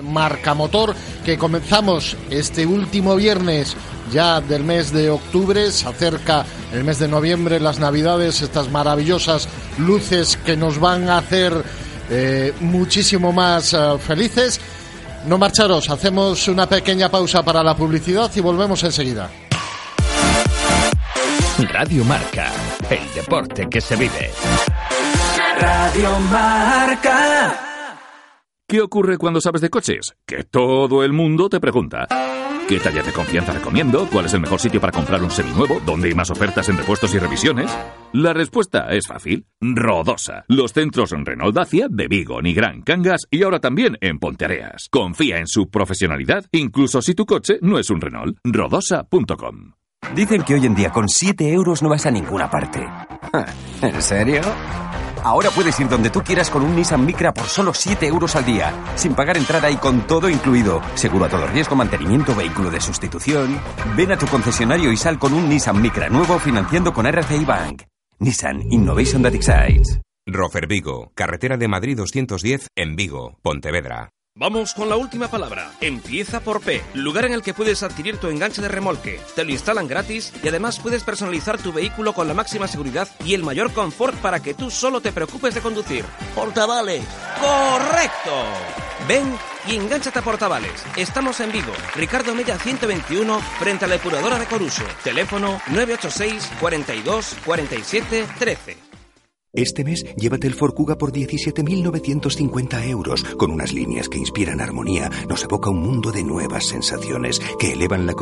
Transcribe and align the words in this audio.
Marca 0.00 0.54
Motor 0.54 0.94
que 1.24 1.36
comenzamos 1.36 2.16
este 2.30 2.64
último 2.64 3.14
viernes 3.16 3.76
ya 4.10 4.40
del 4.40 4.64
mes 4.64 4.92
de 4.92 5.10
octubre, 5.10 5.70
se 5.70 5.86
acerca 5.86 6.46
el 6.72 6.84
mes 6.84 6.98
de 6.98 7.08
noviembre, 7.08 7.60
las 7.60 7.78
navidades, 7.78 8.40
estas 8.40 8.70
maravillosas 8.70 9.48
luces 9.78 10.38
que 10.38 10.56
nos 10.56 10.78
van 10.78 11.10
a 11.10 11.18
hacer 11.18 11.52
eh, 12.08 12.54
muchísimo 12.60 13.32
más 13.32 13.74
eh, 13.74 13.98
felices. 13.98 14.60
No 15.26 15.38
marcharos, 15.38 15.88
hacemos 15.90 16.48
una 16.48 16.66
pequeña 16.66 17.10
pausa 17.10 17.42
para 17.42 17.62
la 17.62 17.76
publicidad 17.76 18.30
y 18.34 18.40
volvemos 18.40 18.82
enseguida. 18.84 19.30
Radio 21.58 22.04
Marca, 22.04 22.50
el 22.88 23.14
deporte 23.14 23.68
que 23.68 23.80
se 23.80 23.96
vive. 23.96 24.30
Radio 25.60 26.18
Marca. 26.30 27.71
¿Qué 28.72 28.80
ocurre 28.80 29.18
cuando 29.18 29.38
sabes 29.38 29.60
de 29.60 29.68
coches? 29.68 30.14
Que 30.24 30.44
todo 30.44 31.04
el 31.04 31.12
mundo 31.12 31.50
te 31.50 31.60
pregunta. 31.60 32.08
¿Qué 32.66 32.78
talla 32.80 33.02
de 33.02 33.12
confianza 33.12 33.52
recomiendo? 33.52 34.08
¿Cuál 34.10 34.24
es 34.24 34.32
el 34.32 34.40
mejor 34.40 34.58
sitio 34.60 34.80
para 34.80 34.94
comprar 34.94 35.22
un 35.22 35.30
seminuevo? 35.30 35.78
¿Dónde 35.84 36.08
hay 36.08 36.14
más 36.14 36.30
ofertas 36.30 36.70
en 36.70 36.78
repuestos 36.78 37.14
y 37.14 37.18
revisiones? 37.18 37.70
La 38.14 38.32
respuesta 38.32 38.86
es 38.88 39.06
fácil. 39.06 39.44
Rodosa. 39.60 40.46
Los 40.48 40.72
centros 40.72 41.10
Renault 41.10 41.54
Dacia 41.54 41.86
de 41.90 42.08
Vigo, 42.08 42.40
Nigrán, 42.40 42.80
Cangas 42.80 43.26
y 43.30 43.42
ahora 43.42 43.60
también 43.60 43.98
en 44.00 44.18
Ponteareas. 44.18 44.88
Confía 44.90 45.36
en 45.36 45.48
su 45.48 45.68
profesionalidad, 45.68 46.46
incluso 46.50 47.02
si 47.02 47.14
tu 47.14 47.26
coche 47.26 47.58
no 47.60 47.78
es 47.78 47.90
un 47.90 48.00
Renault. 48.00 48.38
Rodosa.com. 48.42 49.72
Dicen 50.14 50.44
que 50.44 50.54
hoy 50.54 50.64
en 50.64 50.74
día 50.74 50.88
con 50.88 51.10
7 51.10 51.52
euros 51.52 51.82
no 51.82 51.90
vas 51.90 52.06
a 52.06 52.10
ninguna 52.10 52.50
parte. 52.50 52.88
¿En 53.82 54.00
serio? 54.00 54.40
Ahora 55.22 55.50
puedes 55.50 55.78
ir 55.78 55.88
donde 55.88 56.10
tú 56.10 56.22
quieras 56.22 56.50
con 56.50 56.62
un 56.62 56.74
Nissan 56.74 57.06
Micra 57.06 57.32
por 57.32 57.46
solo 57.46 57.72
7 57.72 58.06
euros 58.06 58.34
al 58.36 58.44
día, 58.44 58.72
sin 58.96 59.14
pagar 59.14 59.36
entrada 59.36 59.70
y 59.70 59.76
con 59.76 60.06
todo 60.06 60.28
incluido. 60.28 60.80
Seguro 60.94 61.26
a 61.26 61.28
todo 61.28 61.46
riesgo, 61.46 61.76
mantenimiento, 61.76 62.34
vehículo 62.34 62.70
de 62.70 62.80
sustitución. 62.80 63.60
Ven 63.96 64.12
a 64.12 64.18
tu 64.18 64.26
concesionario 64.26 64.90
y 64.90 64.96
sal 64.96 65.18
con 65.18 65.32
un 65.32 65.48
Nissan 65.48 65.80
Micra 65.80 66.08
nuevo 66.08 66.38
financiando 66.38 66.92
con 66.92 67.06
RCI 67.06 67.44
Bank. 67.44 67.82
Nissan 68.18 68.62
Innovation 68.70 69.22
that 69.22 69.34
excites. 69.34 70.00
Rofer 70.26 70.66
Vigo, 70.68 71.10
carretera 71.14 71.56
de 71.56 71.66
Madrid 71.66 71.96
210 71.96 72.68
en 72.76 72.94
Vigo, 72.94 73.38
Pontevedra. 73.42 74.10
Vamos 74.34 74.72
con 74.72 74.88
la 74.88 74.96
última 74.96 75.28
palabra. 75.28 75.70
Empieza 75.82 76.40
por 76.40 76.62
P, 76.62 76.82
lugar 76.94 77.26
en 77.26 77.34
el 77.34 77.42
que 77.42 77.52
puedes 77.52 77.82
adquirir 77.82 78.16
tu 78.16 78.28
enganche 78.28 78.62
de 78.62 78.68
remolque. 78.68 79.20
Te 79.36 79.44
lo 79.44 79.52
instalan 79.52 79.86
gratis 79.86 80.32
y 80.42 80.48
además 80.48 80.80
puedes 80.80 81.04
personalizar 81.04 81.58
tu 81.58 81.70
vehículo 81.70 82.14
con 82.14 82.26
la 82.26 82.32
máxima 82.32 82.66
seguridad 82.66 83.06
y 83.26 83.34
el 83.34 83.44
mayor 83.44 83.74
confort 83.74 84.16
para 84.16 84.40
que 84.40 84.54
tú 84.54 84.70
solo 84.70 85.02
te 85.02 85.12
preocupes 85.12 85.54
de 85.54 85.60
conducir. 85.60 86.06
Portavales. 86.34 87.04
¡Correcto! 87.38 88.32
Ven 89.06 89.36
y 89.68 89.76
engánchate 89.76 90.20
a 90.20 90.22
Portavales. 90.22 90.82
Estamos 90.96 91.38
en 91.40 91.52
Vigo, 91.52 91.72
Ricardo 91.94 92.34
Mella 92.34 92.58
121, 92.58 93.38
frente 93.58 93.84
a 93.84 93.88
la 93.88 93.96
depuradora 93.96 94.38
de 94.38 94.46
Coruso. 94.46 94.84
Teléfono 95.04 95.60
986 95.68 96.50
42 96.58 97.36
47 97.44 98.26
13. 98.38 98.81
Este 99.54 99.84
mes 99.84 100.06
llévate 100.16 100.46
el 100.46 100.54
Ford 100.54 100.72
Kuga 100.72 100.96
por 100.96 101.12
17.950 101.12 102.88
euros. 102.88 103.22
Con 103.36 103.50
unas 103.50 103.74
líneas 103.74 104.08
que 104.08 104.16
inspiran 104.16 104.62
armonía, 104.62 105.10
nos 105.28 105.44
evoca 105.44 105.68
un 105.68 105.80
mundo 105.80 106.10
de 106.10 106.24
nuevas 106.24 106.68
sensaciones 106.68 107.38
que 107.58 107.72
elevan 107.72 108.06
la... 108.06 108.14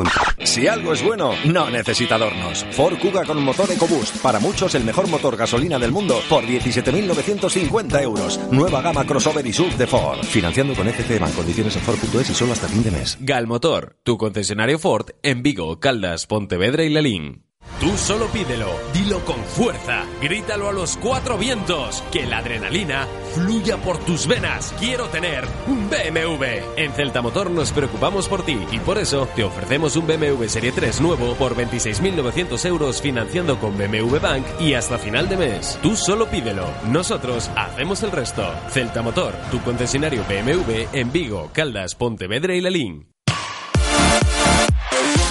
Si 0.44 0.66
algo 0.66 0.92
es 0.92 1.04
bueno, 1.04 1.32
no 1.44 1.70
necesita 1.70 2.16
adornos. 2.16 2.66
Ford 2.72 2.98
Kuga 2.98 3.24
con 3.24 3.42
motor 3.42 3.70
EcoBoost. 3.70 4.16
Para 4.18 4.40
muchos, 4.40 4.74
el 4.74 4.84
mejor 4.84 5.08
motor 5.08 5.36
gasolina 5.36 5.78
del 5.78 5.92
mundo 5.92 6.20
por 6.28 6.44
17.950 6.44 8.02
euros. 8.02 8.40
Nueva 8.50 8.82
gama 8.82 9.06
crossover 9.06 9.46
y 9.46 9.52
sub 9.52 9.72
de 9.76 9.86
Ford. 9.86 10.24
Financiando 10.24 10.74
con 10.74 10.88
FCM 10.88 11.26
en 11.26 11.32
condiciones 11.32 11.76
en 11.76 11.82
Ford.es 11.82 12.30
y 12.30 12.34
solo 12.34 12.52
hasta 12.52 12.66
fin 12.66 12.82
de 12.82 12.90
mes. 12.90 13.18
Galmotor, 13.20 13.96
tu 14.02 14.18
concesionario 14.18 14.80
Ford 14.80 15.10
en 15.22 15.44
Vigo, 15.44 15.78
Caldas, 15.78 16.26
Pontevedra 16.26 16.82
y 16.82 16.88
Lelín. 16.88 17.49
Tú 17.80 17.96
solo 17.96 18.26
pídelo, 18.26 18.68
dilo 18.92 19.24
con 19.24 19.42
fuerza, 19.42 20.04
grítalo 20.20 20.68
a 20.68 20.72
los 20.72 20.98
cuatro 20.98 21.38
vientos, 21.38 22.04
que 22.12 22.26
la 22.26 22.38
adrenalina 22.38 23.08
fluya 23.34 23.78
por 23.78 23.96
tus 23.96 24.26
venas. 24.26 24.74
Quiero 24.78 25.06
tener 25.06 25.46
un 25.66 25.88
BMW. 25.88 26.44
En 26.76 26.92
Celta 26.92 27.22
Motor 27.22 27.50
nos 27.50 27.72
preocupamos 27.72 28.28
por 28.28 28.44
ti 28.44 28.58
y 28.70 28.80
por 28.80 28.98
eso 28.98 29.26
te 29.34 29.44
ofrecemos 29.44 29.96
un 29.96 30.06
BMW 30.06 30.44
Serie 30.46 30.72
3 30.72 31.00
nuevo 31.00 31.34
por 31.36 31.56
26.900 31.56 32.66
euros 32.66 33.00
financiando 33.00 33.58
con 33.58 33.78
BMW 33.78 34.18
Bank 34.20 34.44
y 34.60 34.74
hasta 34.74 34.98
final 34.98 35.30
de 35.30 35.38
mes. 35.38 35.78
Tú 35.82 35.96
solo 35.96 36.26
pídelo, 36.28 36.66
nosotros 36.86 37.50
hacemos 37.56 38.02
el 38.02 38.12
resto. 38.12 38.46
Celta 38.68 39.00
Motor, 39.00 39.32
tu 39.50 39.58
concesionario 39.62 40.22
BMW 40.24 40.84
en 40.92 41.10
Vigo, 41.12 41.48
Caldas, 41.54 41.94
Pontevedra 41.94 42.54
y 42.54 42.60
Lalín. 42.60 43.06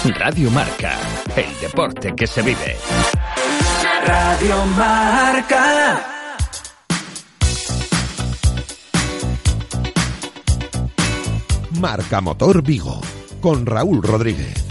Radio 0.04 0.50
Marca, 0.50 0.98
el 1.36 1.60
deporte 1.60 2.14
que 2.16 2.26
se 2.26 2.40
vive. 2.40 2.76
Radio 4.06 4.64
Marca. 4.76 6.00
Marca 11.78 12.20
Motor 12.22 12.62
Vigo, 12.62 12.98
con 13.40 13.66
Raúl 13.66 14.02
Rodríguez. 14.02 14.66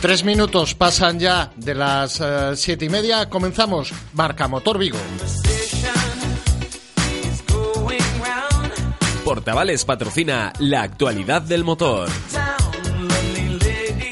Tres 0.00 0.24
minutos 0.24 0.74
pasan 0.74 1.20
ya 1.20 1.52
de 1.54 1.74
las 1.76 2.20
eh, 2.20 2.56
siete 2.56 2.86
y 2.86 2.88
media. 2.88 3.30
Comenzamos 3.30 3.92
Marca 4.14 4.48
Motor 4.48 4.78
Vigo. 4.78 4.98
Portavales 9.40 9.86
patrocina 9.86 10.52
la 10.58 10.82
actualidad 10.82 11.40
del 11.40 11.64
motor. 11.64 12.10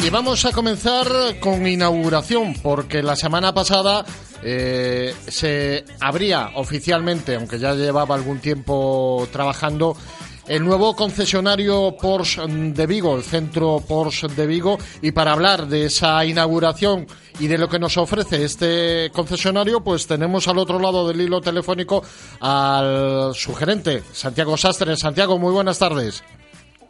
Y 0.00 0.08
vamos 0.08 0.46
a 0.46 0.52
comenzar 0.52 1.06
con 1.38 1.66
inauguración, 1.66 2.54
porque 2.62 3.02
la 3.02 3.14
semana 3.14 3.52
pasada 3.52 4.06
eh, 4.42 5.14
se 5.28 5.84
abría 6.00 6.52
oficialmente, 6.54 7.34
aunque 7.34 7.58
ya 7.58 7.74
llevaba 7.74 8.14
algún 8.14 8.38
tiempo 8.38 9.28
trabajando, 9.30 9.98
el 10.48 10.64
nuevo 10.64 10.96
concesionario 10.96 11.94
Porsche 12.00 12.42
de 12.46 12.86
Vigo, 12.86 13.16
el 13.16 13.22
centro 13.22 13.80
Porsche 13.86 14.28
de 14.28 14.46
Vigo, 14.46 14.78
y 15.02 15.12
para 15.12 15.32
hablar 15.32 15.66
de 15.66 15.84
esa 15.84 16.24
inauguración 16.24 17.06
y 17.38 17.46
de 17.46 17.58
lo 17.58 17.68
que 17.68 17.78
nos 17.78 17.96
ofrece 17.98 18.44
este 18.44 19.10
concesionario, 19.12 19.82
pues 19.82 20.06
tenemos 20.06 20.48
al 20.48 20.58
otro 20.58 20.78
lado 20.78 21.06
del 21.06 21.20
hilo 21.20 21.40
telefónico 21.40 22.02
al 22.40 23.34
su 23.34 23.54
gerente, 23.54 24.02
Santiago 24.12 24.56
Sastre. 24.56 24.96
Santiago, 24.96 25.38
muy 25.38 25.52
buenas 25.52 25.78
tardes. 25.78 26.24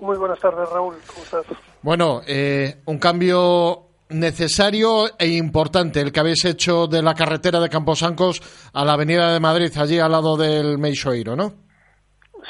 Muy 0.00 0.16
buenas 0.16 0.38
tardes, 0.38 0.68
Raúl. 0.70 0.94
¿Cómo 1.06 1.24
estás? 1.24 1.58
Bueno, 1.82 2.22
eh, 2.26 2.80
un 2.86 2.98
cambio 2.98 3.88
necesario 4.10 5.18
e 5.18 5.26
importante 5.28 6.00
el 6.00 6.12
que 6.12 6.20
habéis 6.20 6.44
hecho 6.44 6.86
de 6.86 7.02
la 7.02 7.14
carretera 7.14 7.60
de 7.60 7.68
Camposancos 7.68 8.40
a 8.72 8.84
la 8.84 8.94
Avenida 8.94 9.32
de 9.32 9.40
Madrid, 9.40 9.72
allí 9.76 9.98
al 9.98 10.12
lado 10.12 10.36
del 10.36 10.78
Meixoeiro, 10.78 11.36
¿no? 11.36 11.54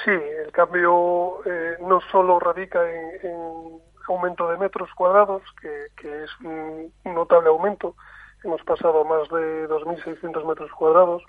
Sí, 0.04 0.12
cambio 0.58 1.38
eh, 1.46 1.76
no 1.82 2.00
solo 2.10 2.40
radica 2.40 2.80
en, 3.22 3.80
aumento 4.08 4.48
de 4.48 4.56
metros 4.56 4.90
cuadrados, 4.96 5.42
que, 5.60 6.24
es 6.24 6.30
un, 6.42 6.92
notable 7.04 7.48
aumento, 7.48 7.94
hemos 8.42 8.60
pasado 8.64 9.02
a 9.02 9.04
más 9.04 9.28
de 9.28 9.68
2.600 9.68 10.44
metros 10.44 10.72
cuadrados, 10.72 11.22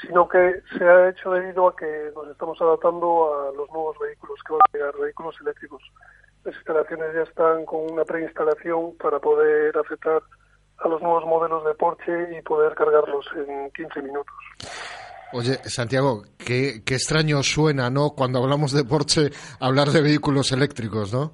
sino 0.00 0.26
que 0.26 0.62
se 0.78 0.84
ha 0.88 1.10
hecho 1.10 1.32
debido 1.32 1.68
a 1.68 1.76
que 1.76 2.12
nos 2.14 2.28
estamos 2.28 2.58
adaptando 2.62 3.34
a 3.34 3.52
los 3.54 3.68
nuevos 3.72 3.98
vehículos 3.98 4.40
que 4.46 4.52
van 4.54 4.60
a 4.62 4.72
llegar, 4.72 4.94
vehículos 4.98 5.36
eléctricos. 5.42 5.82
Las 6.44 6.54
instalaciones 6.54 7.14
ya 7.14 7.22
están 7.22 7.66
con 7.66 7.92
una 7.92 8.06
preinstalación 8.06 8.96
para 8.96 9.18
poder 9.18 9.76
aceptar 9.76 10.22
a 10.78 10.88
los 10.88 11.02
nuevos 11.02 11.26
modelos 11.26 11.62
de 11.66 11.74
Porsche 11.74 12.38
y 12.38 12.40
poder 12.40 12.74
cargarlos 12.74 13.28
en 13.36 13.70
15 13.72 14.00
minutos. 14.00 14.34
Oye, 15.32 15.54
Santiago, 15.64 16.24
qué, 16.38 16.82
qué 16.84 16.94
extraño 16.94 17.42
suena, 17.42 17.88
¿no? 17.88 18.10
Cuando 18.10 18.42
hablamos 18.42 18.72
de 18.72 18.84
Porsche, 18.84 19.30
hablar 19.60 19.88
de 19.88 20.02
vehículos 20.02 20.52
eléctricos, 20.52 21.12
¿no? 21.12 21.32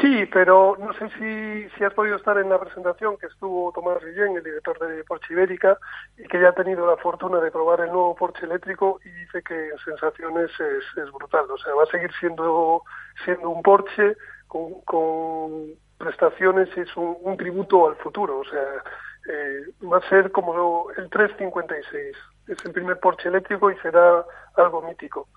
Sí, 0.00 0.24
pero 0.32 0.76
no 0.78 0.92
sé 0.94 1.08
si, 1.18 1.68
si 1.76 1.84
has 1.84 1.92
podido 1.92 2.16
estar 2.16 2.38
en 2.38 2.48
la 2.48 2.60
presentación 2.60 3.16
que 3.18 3.26
estuvo 3.26 3.72
Tomás 3.72 4.02
Rillén, 4.02 4.36
el 4.36 4.42
director 4.42 4.78
de 4.78 5.04
Porsche 5.04 5.34
Ibérica, 5.34 5.78
y 6.16 6.24
que 6.24 6.40
ya 6.40 6.50
ha 6.50 6.54
tenido 6.54 6.86
la 6.86 6.96
fortuna 6.96 7.38
de 7.40 7.50
probar 7.50 7.80
el 7.80 7.88
nuevo 7.88 8.14
Porsche 8.14 8.46
eléctrico 8.46 9.00
y 9.04 9.08
dice 9.10 9.42
que 9.42 9.68
en 9.70 9.78
sensaciones 9.84 10.50
es, 10.52 11.04
es 11.04 11.12
brutal. 11.12 11.50
O 11.50 11.58
sea, 11.58 11.74
va 11.74 11.82
a 11.82 11.86
seguir 11.86 12.10
siendo, 12.18 12.82
siendo 13.24 13.50
un 13.50 13.62
Porsche 13.62 14.16
con, 14.46 14.80
con 14.82 15.74
prestaciones, 15.98 16.68
es 16.76 16.96
un, 16.96 17.16
un 17.20 17.36
tributo 17.36 17.88
al 17.88 17.96
futuro. 17.96 18.38
O 18.38 18.44
sea, 18.44 18.82
eh, 19.28 19.64
va 19.82 19.98
a 19.98 20.08
ser 20.08 20.30
como 20.32 20.90
el 20.96 21.10
356. 21.10 22.16
Es 22.46 22.58
el 22.64 22.72
primer 22.72 22.98
Porsche 22.98 23.28
eléctrico 23.28 23.70
y 23.70 23.76
será 23.78 24.24
algo 24.56 24.82
mítico. 24.82 25.28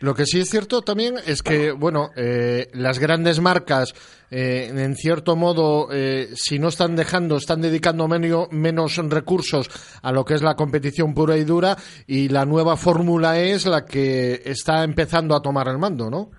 Lo 0.00 0.14
que 0.14 0.24
sí 0.24 0.40
es 0.40 0.48
cierto 0.48 0.80
también 0.80 1.16
es 1.26 1.42
que, 1.42 1.72
bueno, 1.72 2.10
eh, 2.16 2.70
las 2.72 2.98
grandes 2.98 3.38
marcas, 3.38 3.92
eh, 4.30 4.70
en 4.74 4.94
cierto 4.94 5.36
modo, 5.36 5.88
eh, 5.92 6.28
si 6.34 6.58
no 6.58 6.68
están 6.68 6.96
dejando, 6.96 7.36
están 7.36 7.60
dedicando 7.60 8.08
menos 8.08 8.96
recursos 9.10 9.68
a 10.02 10.10
lo 10.10 10.24
que 10.24 10.34
es 10.34 10.42
la 10.42 10.54
competición 10.54 11.12
pura 11.12 11.36
y 11.36 11.44
dura, 11.44 11.76
y 12.06 12.30
la 12.30 12.46
nueva 12.46 12.78
fórmula 12.78 13.38
es 13.38 13.66
la 13.66 13.84
que 13.84 14.40
está 14.42 14.84
empezando 14.84 15.36
a 15.36 15.42
tomar 15.42 15.68
el 15.68 15.76
mando, 15.76 16.08
¿no? 16.08 16.30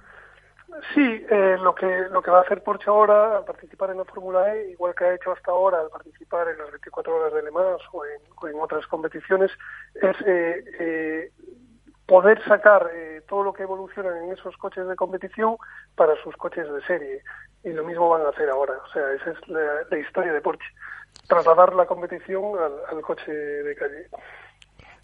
Sí, 0.95 1.10
eh, 1.33 1.57
lo 1.57 1.73
que 1.73 1.87
lo 2.11 2.21
que 2.21 2.29
va 2.29 2.39
a 2.39 2.41
hacer 2.41 2.61
Porsche 2.61 2.89
ahora 2.89 3.37
al 3.37 3.45
participar 3.45 3.89
en 3.89 3.99
la 3.99 4.03
Fórmula 4.03 4.53
E, 4.53 4.71
igual 4.71 4.93
que 4.93 5.05
ha 5.05 5.15
hecho 5.15 5.31
hasta 5.31 5.51
ahora 5.51 5.79
al 5.79 5.89
participar 5.89 6.49
en 6.49 6.57
las 6.57 6.69
24 6.71 7.15
horas 7.15 7.33
de 7.33 7.43
Le 7.43 7.51
Mans 7.51 7.81
o 7.93 8.03
en, 8.03 8.59
otras 8.59 8.85
competiciones, 8.87 9.49
es 9.95 10.17
eh, 10.27 10.65
eh, 10.77 11.31
poder 12.05 12.43
sacar 12.43 12.91
todo 13.29 13.43
lo 13.43 13.53
que 13.53 13.63
evoluciona 13.63 14.09
en 14.25 14.33
esos 14.33 14.57
coches 14.57 14.85
de 14.85 14.95
competición 14.97 15.55
para 15.95 16.21
sus 16.21 16.35
coches 16.35 16.67
de 16.69 16.83
serie. 16.85 17.23
Y 17.63 17.69
lo 17.69 17.85
mismo 17.85 18.09
van 18.09 18.25
a 18.25 18.29
hacer 18.29 18.49
ahora. 18.49 18.73
O 18.85 18.91
sea, 18.91 19.03
esa 19.13 19.31
es 19.31 19.37
la, 19.47 19.97
historia 19.97 20.33
de 20.33 20.41
Porsche. 20.41 20.67
Trasladar 21.29 21.73
la 21.75 21.85
competición 21.85 22.43
al, 22.89 23.01
coche 23.01 23.31
de 23.31 23.73
calle. 23.75 24.07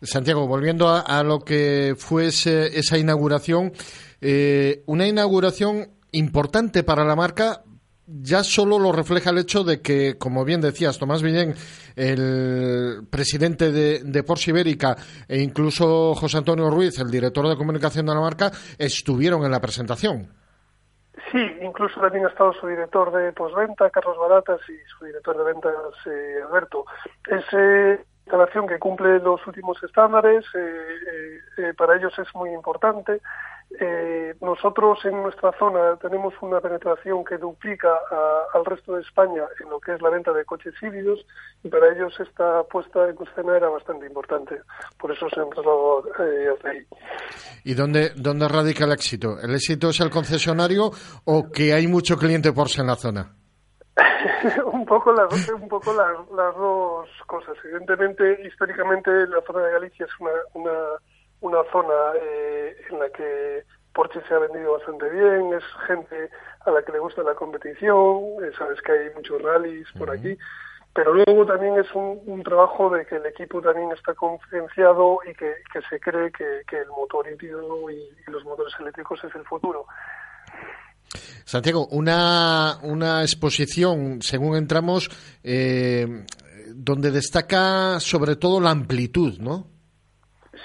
Santiago, 0.02 0.46
volviendo 0.46 0.90
a, 0.90 1.24
lo 1.24 1.40
que 1.40 1.96
fue 1.98 2.26
esa 2.26 2.98
inauguración, 2.98 3.72
eh, 4.20 4.84
una 4.88 5.08
inauguración 5.08 5.97
importante 6.18 6.84
para 6.84 7.04
la 7.04 7.16
marca 7.16 7.64
ya 8.08 8.42
solo 8.44 8.80
lo 8.80 8.94
refleja 8.94 9.32
el 9.32 9.40
hecho 9.40 9.64
de 9.64 9.82
que, 9.82 10.18
como 10.18 10.46
bien 10.46 10.62
decías, 10.62 10.98
Tomás 10.98 11.22
Villén, 11.22 11.54
el 11.96 13.06
presidente 13.12 13.72
de, 13.72 14.24
Porsche 14.24 14.52
Ibérica, 14.52 14.96
e 15.28 15.42
incluso 15.42 16.16
José 16.16 16.38
Antonio 16.38 16.70
Ruiz, 16.70 16.98
el 17.00 17.12
director 17.12 17.48
de 17.48 17.58
comunicación 17.58 18.06
de 18.06 18.14
la 18.14 18.22
marca, 18.22 18.50
estuvieron 18.78 19.44
en 19.44 19.52
la 19.52 19.60
presentación. 19.60 20.30
Sí, 21.32 21.40
incluso 21.62 22.00
también 22.00 22.26
ha 22.26 22.30
estado 22.30 22.54
su 22.54 22.68
director 22.68 23.12
de 23.12 23.34
postventa, 23.34 23.90
Carlos 23.90 24.18
Baratas, 24.18 24.62
y 24.70 24.78
su 24.98 25.06
director 25.06 25.38
de 25.38 25.44
ventas, 25.44 25.74
eh, 26.06 26.36
Alberto. 26.48 26.86
Es 27.28 27.44
eh, 27.52 28.00
instalación 28.26 28.68
que 28.68 28.80
cumple 28.80 29.20
los 29.20 29.46
últimos 29.48 29.82
estándares, 29.84 30.46
eh, 30.54 31.74
para 31.78 31.98
ellos 31.98 32.18
es 32.18 32.34
muy 32.34 32.52
importante. 32.52 33.20
Eh, 33.80 34.34
nosotros 34.42 34.98
en 35.04 35.22
nuestra 35.22 35.52
zona 35.60 35.98
tenemos 35.98 36.34
una 36.42 36.62
penetración 36.62 37.24
que 37.26 37.38
duplica 37.38 37.90
al 38.54 38.66
resto 38.66 38.96
de 38.96 39.02
España 39.02 39.44
en 39.62 39.70
lo 39.70 39.80
que 39.80 39.94
es 39.94 40.02
la 40.02 40.10
venta 40.10 40.32
de 40.32 40.46
coches 40.46 40.74
híbridos 40.82 41.20
y 41.64 41.70
para 41.70 41.94
ellos 41.94 42.18
esta 42.20 42.64
puesta 42.64 43.10
en 43.10 43.18
escena 43.28 43.58
era 43.58 43.70
bastante 43.70 44.08
importante. 44.08 44.62
Por 44.98 45.12
eso 45.12 45.28
se 45.30 45.42
han 45.42 45.50
trasladado 45.50 46.06
eh, 46.20 46.48
hasta 46.54 46.70
ahí. 46.70 46.86
¿Y 47.66 47.74
dónde, 47.74 48.12
dónde 48.16 48.48
radica 48.48 48.86
el 48.86 48.94
éxito? 48.94 49.38
¿El 49.42 49.54
éxito 49.54 49.90
es 49.90 50.00
el 50.00 50.10
concesionario 50.10 50.90
o 51.26 51.52
que 51.52 51.74
hay 51.74 51.88
mucho 51.88 52.18
cliente 52.18 52.54
Porsche 52.54 52.82
en 52.82 52.88
la 52.88 52.96
zona? 52.96 53.36
un 54.72 54.86
poco, 54.86 55.12
las, 55.12 55.50
un 55.50 55.68
poco 55.68 55.94
las, 55.94 56.56
dos 56.56 57.10
cosas. 57.26 57.56
Evidentemente, 57.64 58.48
históricamente 58.48 59.12
la 59.28 59.42
zona 59.46 59.64
de 59.64 59.72
Galicia 59.74 60.06
es 60.06 60.12
una, 60.20 60.32
una 60.54 60.72
una 61.42 61.64
zona 61.72 61.94
eh, 62.22 62.76
en 62.90 63.00
la 63.00 63.10
que 63.10 63.64
Porsche 63.94 64.22
se 64.28 64.34
ha 64.34 64.40
vendido 64.40 64.74
bastante 64.74 65.10
bien, 65.10 65.54
es 65.54 65.64
gente 65.88 66.30
a 66.66 66.72
la 66.72 66.84
que 66.84 66.92
le 66.92 67.00
gusta 67.00 67.24
la 67.24 67.36
competición, 67.36 68.44
eh, 68.44 68.52
sabes 68.58 68.82
que 68.82 68.92
hay 68.92 69.10
muchos 69.16 69.42
rallies 69.42 69.88
por 69.98 70.12
aquí, 70.12 70.38
pero 70.94 71.14
luego 71.14 71.46
también 71.46 71.80
es 71.80 71.88
un, 71.94 72.44
trabajo 72.44 72.90
de 72.90 73.06
que 73.06 73.16
el 73.16 73.26
equipo 73.26 73.62
también 73.62 73.92
está 73.92 74.14
concienciado 74.14 75.20
y 75.30 75.34
que, 75.34 75.54
se 75.90 76.00
cree 76.00 76.32
que, 76.32 76.78
el 76.78 76.88
motor 76.90 77.28
híbrido 77.28 77.90
y, 77.90 78.10
los 78.28 78.44
motores 78.44 78.74
eléctricos 78.80 79.24
es 79.24 79.34
el 79.36 79.46
futuro. 79.46 79.86
Santiago, 81.46 81.88
una, 81.88 82.80
una 82.84 83.22
exposición, 83.22 84.22
según 84.22 84.58
entramos, 84.58 85.10
eh, 85.44 86.26
donde 86.74 87.12
destaca 87.12 88.00
sobre 88.00 88.36
todo 88.36 88.60
la 88.60 88.72
amplitud, 88.72 89.40
¿no? 89.40 89.77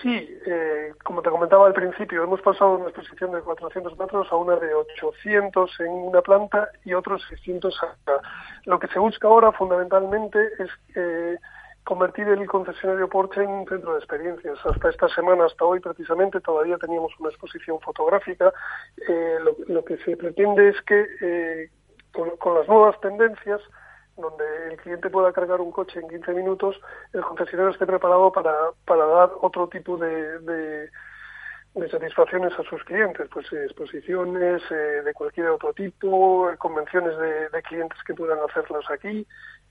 Sí, 0.02 0.40
eh, 0.46 0.93
como 1.04 1.22
te 1.22 1.31
comentaba 1.31 1.69
al 1.69 1.75
principio, 1.75 2.25
hemos 2.25 2.40
pasado 2.40 2.72
de 2.72 2.76
una 2.82 2.90
exposición 2.90 3.31
de 3.31 3.40
400 3.40 3.96
metros 3.96 4.26
a 4.32 4.37
una 4.37 4.56
de 4.56 4.75
800 4.75 5.78
en 5.78 5.93
una 5.93 6.20
planta 6.22 6.69
y 6.84 6.93
otros 6.93 7.22
600 7.28 7.81
acá. 7.84 8.20
Lo 8.64 8.81
que 8.81 8.88
se 8.88 8.99
busca 8.99 9.28
ahora 9.28 9.52
fundamentalmente 9.52 10.40
es 10.58 10.70
eh, 10.96 11.38
convertir 11.84 12.26
el 12.26 12.44
concesionario 12.49 13.08
Porsche 13.08 13.44
en 13.44 13.50
un 13.50 13.69
centro 13.69 13.93
de 13.93 14.00
experiencias. 14.00 14.58
Hasta 14.66 14.90
esta 14.90 15.08
semana, 15.10 15.46
hasta 15.46 15.64
hoy 15.64 15.78
precisamente, 15.78 16.40
todavía 16.40 16.78
teníamos 16.78 17.12
una 17.20 17.28
exposición 17.28 17.78
fotográfica. 17.78 18.52
Eh, 19.08 19.38
lo, 19.69 19.84
que 19.84 19.98
se 19.98 20.16
pretende 20.16 20.70
es 20.70 20.82
que 20.82 21.70
con 22.38 22.55
las 22.56 22.66
nuevas 22.66 23.00
tendencias 23.00 23.60
donde 24.16 24.44
el 24.70 24.76
cliente 24.78 25.10
pueda 25.10 25.32
cargar 25.32 25.60
un 25.60 25.72
coche 25.72 26.00
en 26.00 26.08
15 26.08 26.32
minutos, 26.32 26.80
el 27.12 27.22
concesionario 27.22 27.72
esté 27.72 27.86
preparado 27.86 28.32
para, 28.32 28.52
para 28.84 29.06
dar 29.06 29.30
otro 29.40 29.68
tipo 29.68 29.96
de, 29.96 30.38
de, 30.40 30.90
satisfacciones 31.90 32.52
a 32.58 32.62
sus 32.64 32.82
clientes, 32.84 33.28
pues 33.32 33.46
eh, 33.52 33.64
exposiciones 33.64 34.62
eh, 34.70 35.02
de 35.04 35.14
cualquier 35.14 35.48
otro 35.48 35.72
tipo, 35.72 36.50
convenciones 36.58 37.16
de, 37.19 37.48
de, 37.48 37.62
clientes 37.62 37.98
que 38.06 38.14
puedan 38.14 38.38
hacerlas 38.48 38.84
aquí, 38.90 39.26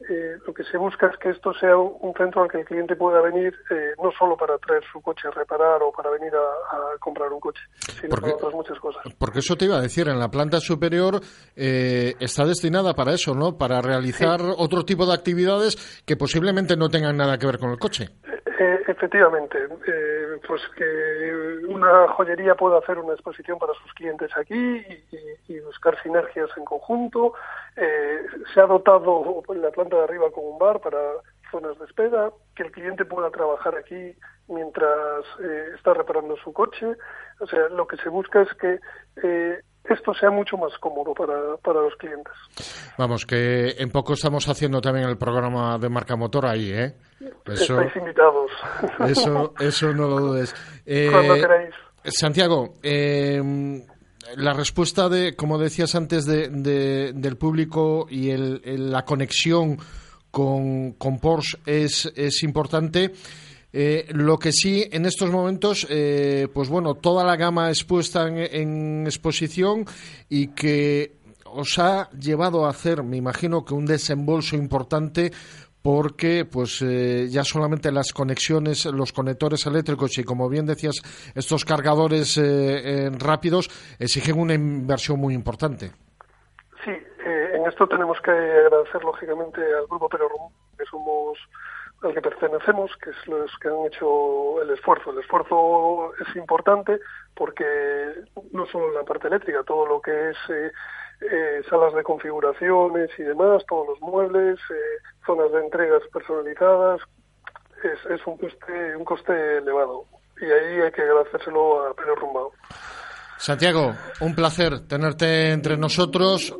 eh, 0.10 0.38
lo 0.48 0.54
que 0.54 0.64
se 0.64 0.78
busca 0.78 1.08
es 1.08 1.18
que 1.18 1.30
esto 1.30 1.54
sea 1.54 1.78
un 1.78 2.14
centro 2.18 2.42
al 2.42 2.50
que 2.50 2.60
el 2.60 2.66
cliente 2.66 2.96
pueda 2.96 3.22
venir 3.22 3.54
eh, 3.70 3.92
no 4.02 4.12
solo 4.18 4.36
para 4.36 4.58
traer 4.58 4.82
su 4.92 5.00
coche 5.00 5.28
a 5.28 5.32
reparar 5.32 5.82
o 5.84 5.92
para 5.92 6.10
venir 6.10 6.34
a, 6.34 6.98
comprar 7.00 7.32
un 7.32 7.40
coche, 7.40 7.62
sino 8.00 8.16
para 8.16 8.34
otras 8.34 8.54
muchas 8.54 8.80
cosas. 8.80 9.04
Porque 9.20 9.40
eso 9.40 9.56
te 9.56 9.66
iba 9.66 9.78
a 9.78 9.82
decir, 9.82 10.08
en 10.08 10.18
la 10.18 10.30
planta 10.30 10.60
superior 10.60 11.20
eh, 11.56 12.16
está 12.20 12.46
destinada 12.46 12.94
para 12.96 13.14
eso, 13.14 13.36
¿no? 13.36 13.58
Para 13.58 13.82
realizar 13.82 14.40
otro 14.58 14.84
tipo 14.84 15.06
de 15.06 15.14
actividades 15.14 16.02
que 16.06 16.16
posiblemente 16.16 16.76
no 16.76 16.90
tengan 16.90 17.18
nada 17.18 17.38
que 17.38 17.46
ver 17.46 17.60
con 17.60 17.70
el 17.70 17.78
coche. 17.78 18.10
Efectivamente, 18.88 19.58
pues 20.48 20.62
que 20.76 21.66
una 21.68 22.08
joyería 22.10 22.56
pueda 22.56 22.80
hacer 22.80 22.98
una 23.00 23.14
exposición 23.14 23.60
para 23.60 23.74
sus 23.74 23.94
clientes 23.94 24.30
aquí 24.36 24.54
y, 24.56 25.54
y 25.54 25.60
buscar 25.62 26.02
sinergias 26.02 26.50
en 26.58 26.66
conjunto. 26.66 27.34
se 27.76 28.60
ha 28.60 28.66
dotado 28.66 29.44
la 29.56 29.72
planta 29.72 29.98
de 29.98 30.04
arriba 30.04 30.32
con 30.32 30.46
un 30.46 30.60
bar 30.60 30.80
para 30.80 31.00
zonas 31.52 31.78
de 31.78 31.86
espera, 31.86 32.32
que 32.56 32.64
el 32.64 32.72
cliente 32.72 33.06
pueda 33.06 33.30
trabajar 33.30 33.76
aquí 33.76 34.16
mientras 34.48 35.26
eh, 35.44 35.72
está 35.76 35.94
reparando 35.94 36.36
su 36.38 36.54
coche. 36.54 36.96
O 37.40 37.48
sea, 37.48 37.70
lo 37.70 37.88
que 37.88 37.98
se 37.98 38.10
busca 38.10 38.42
es 38.42 38.54
que 38.56 38.80
eh, 39.24 39.62
esto 39.84 40.14
sea 40.14 40.30
mucho 40.30 40.58
más 40.58 40.78
cómodo 40.80 41.14
para, 41.14 41.58
para 41.58 41.82
los 41.82 41.96
clientes. 41.96 42.34
Vamos, 42.98 43.26
que 43.26 43.76
en 43.78 43.90
poco 43.90 44.14
estamos 44.14 44.48
haciendo 44.48 44.82
también 44.82 45.08
el 45.10 45.18
programa 45.18 45.78
de 45.78 45.90
marca 45.90 46.16
motor 46.16 46.46
ahí, 46.46 46.72
¿eh? 46.72 46.96
Eso, 47.46 47.80
Estáis 47.80 47.96
invitados. 47.96 48.52
Eso, 49.08 49.54
eso 49.60 49.94
no 49.94 50.08
lo 50.08 50.20
dudes. 50.20 50.54
Cuando 51.12 51.36
eh, 51.36 51.42
queráis. 51.42 51.76
Santiago, 52.04 52.76
eh, 52.84 53.42
la 54.38 54.54
respuesta 54.54 55.10
de, 55.10 55.36
como 55.36 55.58
decías 55.58 55.96
antes, 55.96 56.26
de, 56.26 57.14
del 57.14 57.38
público 57.38 58.08
y 58.10 58.32
el, 58.32 58.92
la 58.92 59.04
conexión 59.04 59.78
con, 60.30 60.94
con 60.94 61.20
Porsche 61.20 61.60
es, 61.66 62.12
es 62.16 62.44
importante. 62.44 63.12
Eh, 63.74 64.08
lo 64.10 64.38
que 64.38 64.52
sí, 64.52 64.88
en 64.92 65.06
estos 65.06 65.32
momentos, 65.32 65.88
eh, 65.90 66.48
pues 66.54 66.70
bueno, 66.70 66.96
toda 66.96 67.24
la 67.24 67.38
gama 67.38 67.70
expuesta 67.70 68.28
en, 68.28 68.38
en 68.38 69.06
exposición 69.06 69.86
y 70.28 70.48
que 70.48 71.22
os 71.46 71.80
ha 71.80 72.10
llevado 72.12 72.66
a 72.66 72.70
hacer, 72.70 73.04
me 73.04 73.18
imagino 73.18 73.64
que 73.64 73.74
un 73.74 73.86
desembolso 73.86 74.56
importante 74.56 75.32
porque 75.82 76.46
pues 76.46 76.82
eh, 76.82 77.28
ya 77.30 77.44
solamente 77.44 77.92
las 77.92 78.14
conexiones, 78.14 78.86
los 78.86 79.12
conectores 79.12 79.66
eléctricos 79.66 80.18
y 80.18 80.24
como 80.24 80.48
bien 80.48 80.66
decías, 80.66 81.02
estos 81.36 81.66
cargadores 81.66 82.38
eh, 82.38 83.10
rápidos 83.18 83.70
exigen 84.00 84.40
una 84.40 84.54
inversión 84.54 85.20
muy 85.20 85.34
importante. 85.34 85.92
Sí, 86.84 86.92
eh, 86.92 87.52
en 87.56 87.66
esto 87.68 87.88
tenemos 87.88 88.20
que 88.22 88.32
agradecer 88.32 89.04
lógicamente 89.04 89.62
al 89.62 89.88
grupo 89.88 90.08
Perorum, 90.10 90.52
que 90.78 90.86
somos 90.86 91.38
al 92.02 92.14
que 92.14 92.22
pertenecemos, 92.22 92.92
que 92.98 93.12
es 93.12 93.28
los 93.28 93.52
que 93.60 93.68
han 93.68 93.86
hecho 93.86 94.62
el 94.62 94.72
esfuerzo. 94.72 95.12
El 95.12 95.20
esfuerzo 95.20 96.14
es 96.20 96.36
importante 96.36 97.00
porque 97.36 97.66
no 98.52 98.66
solo 98.68 98.92
la 98.92 99.04
parte 99.04 99.28
eléctrica, 99.28 99.64
todo 99.64 99.86
lo 99.86 100.02
que 100.02 100.30
es 100.30 100.38
eh, 100.50 101.62
salas 101.70 101.94
de 101.94 102.04
configuraciones 102.04 103.10
y 103.18 103.24
demás, 103.24 103.64
todos 103.68 103.90
los 103.90 104.02
muebles, 104.02 104.60
eh, 104.72 105.02
zonas 105.26 105.52
de 105.52 105.60
entregas 105.60 106.02
personalizadas, 106.12 107.02
es, 107.84 108.12
es 108.12 108.26
un, 108.26 108.38
coste, 108.38 108.96
un 108.96 109.06
coste 109.06 109.58
elevado. 109.58 110.06
Y 110.40 110.46
ahí 110.46 110.82
hay 110.82 110.92
que 110.92 111.02
agradecérselo 111.02 111.88
a 111.88 111.94
Pedro 111.94 112.16
Rumbao. 112.16 112.52
Santiago, 113.38 113.94
un 114.22 114.36
placer 114.36 114.88
tenerte 114.88 115.52
entre 115.52 115.78
nosotros. 115.78 116.56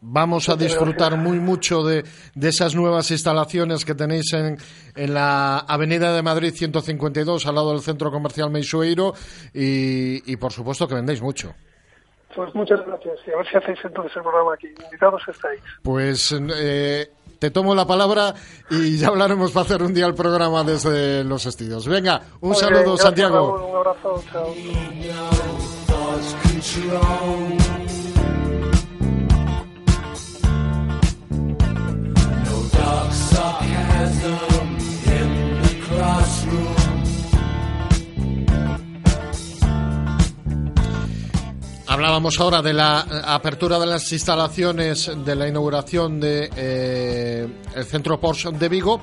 Vamos 0.00 0.48
a 0.48 0.56
disfrutar 0.56 1.16
muy 1.16 1.40
mucho 1.40 1.82
de, 1.82 2.04
de, 2.34 2.48
esas 2.48 2.74
nuevas 2.74 3.10
instalaciones 3.10 3.84
que 3.84 3.94
tenéis 3.94 4.32
en, 4.34 4.58
en, 4.94 5.14
la 5.14 5.58
Avenida 5.58 6.14
de 6.14 6.22
Madrid 6.22 6.52
152, 6.54 7.46
al 7.46 7.54
lado 7.54 7.72
del 7.72 7.80
Centro 7.80 8.10
Comercial 8.10 8.50
Meixueiro, 8.50 9.14
y, 9.54 10.30
y 10.30 10.36
por 10.36 10.52
supuesto 10.52 10.86
que 10.86 10.94
vendéis 10.94 11.22
mucho. 11.22 11.54
Pues 12.36 12.54
muchas 12.54 12.84
gracias. 12.86 13.18
Y 13.26 13.30
a 13.30 13.36
ver 13.38 13.48
si 13.50 13.56
hacéis 13.56 13.78
entonces 13.82 14.14
el 14.14 14.22
programa 14.22 14.52
aquí. 14.52 14.68
Invitados 14.84 15.22
estáis. 15.26 15.60
Pues 15.82 16.36
eh, 16.38 17.10
te 17.38 17.50
tomo 17.50 17.74
la 17.74 17.86
palabra 17.86 18.34
y 18.70 18.98
ya 18.98 19.08
hablaremos 19.08 19.52
para 19.52 19.64
hacer 19.64 19.82
un 19.82 19.94
día 19.94 20.06
el 20.06 20.14
programa 20.14 20.62
desde 20.62 21.24
los 21.24 21.46
estudios. 21.46 21.88
Venga, 21.88 22.20
un 22.40 22.50
Muy 22.50 22.58
saludo, 22.58 22.84
bien, 22.84 22.98
Santiago. 22.98 23.56
Raúl, 23.56 23.70
Un 23.70 23.76
abrazo. 23.76 24.22
Chao. 26.70 27.65
Hablábamos 42.06 42.38
ahora 42.38 42.62
de 42.62 42.72
la 42.72 43.00
apertura 43.34 43.80
de 43.80 43.86
las 43.86 44.12
instalaciones 44.12 45.10
de 45.24 45.34
la 45.34 45.48
inauguración 45.48 46.20
de 46.20 46.48
eh, 46.54 47.48
el 47.74 47.84
centro 47.84 48.20
Porsche 48.20 48.52
de 48.52 48.68
Vigo 48.68 49.00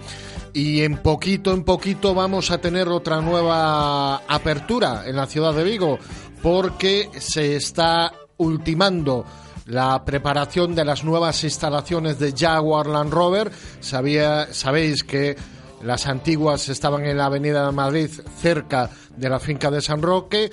y 0.53 0.83
en 0.83 0.99
poquito 0.99 1.51
en 1.51 1.65
poquito 1.65 2.15
vamos 2.15 2.49
a 2.49 2.59
tener 2.59 2.87
otra 2.87 3.19
nueva 3.19 4.21
apertura 4.25 5.03
en 5.05 5.17
la 5.17 5.25
ciudad 5.25 5.53
de 5.53 5.65
Vigo 5.65 5.99
porque 6.41 7.09
se 7.19 7.57
está 7.57 8.13
ultimando 8.37 9.25
la 9.65 10.05
preparación 10.05 10.73
de 10.73 10.85
las 10.85 11.03
nuevas 11.03 11.43
instalaciones 11.43 12.19
de 12.19 12.31
Jaguar 12.31 12.87
Land 12.87 13.11
Rover. 13.11 13.51
Sabía, 13.81 14.53
sabéis 14.53 15.03
que 15.03 15.35
las 15.83 16.07
antiguas 16.07 16.69
estaban 16.69 17.03
en 17.03 17.17
la 17.17 17.25
Avenida 17.25 17.65
de 17.65 17.73
Madrid 17.73 18.09
cerca 18.39 18.89
de 19.17 19.27
la 19.27 19.41
finca 19.41 19.69
de 19.69 19.81
San 19.81 20.01
Roque 20.01 20.49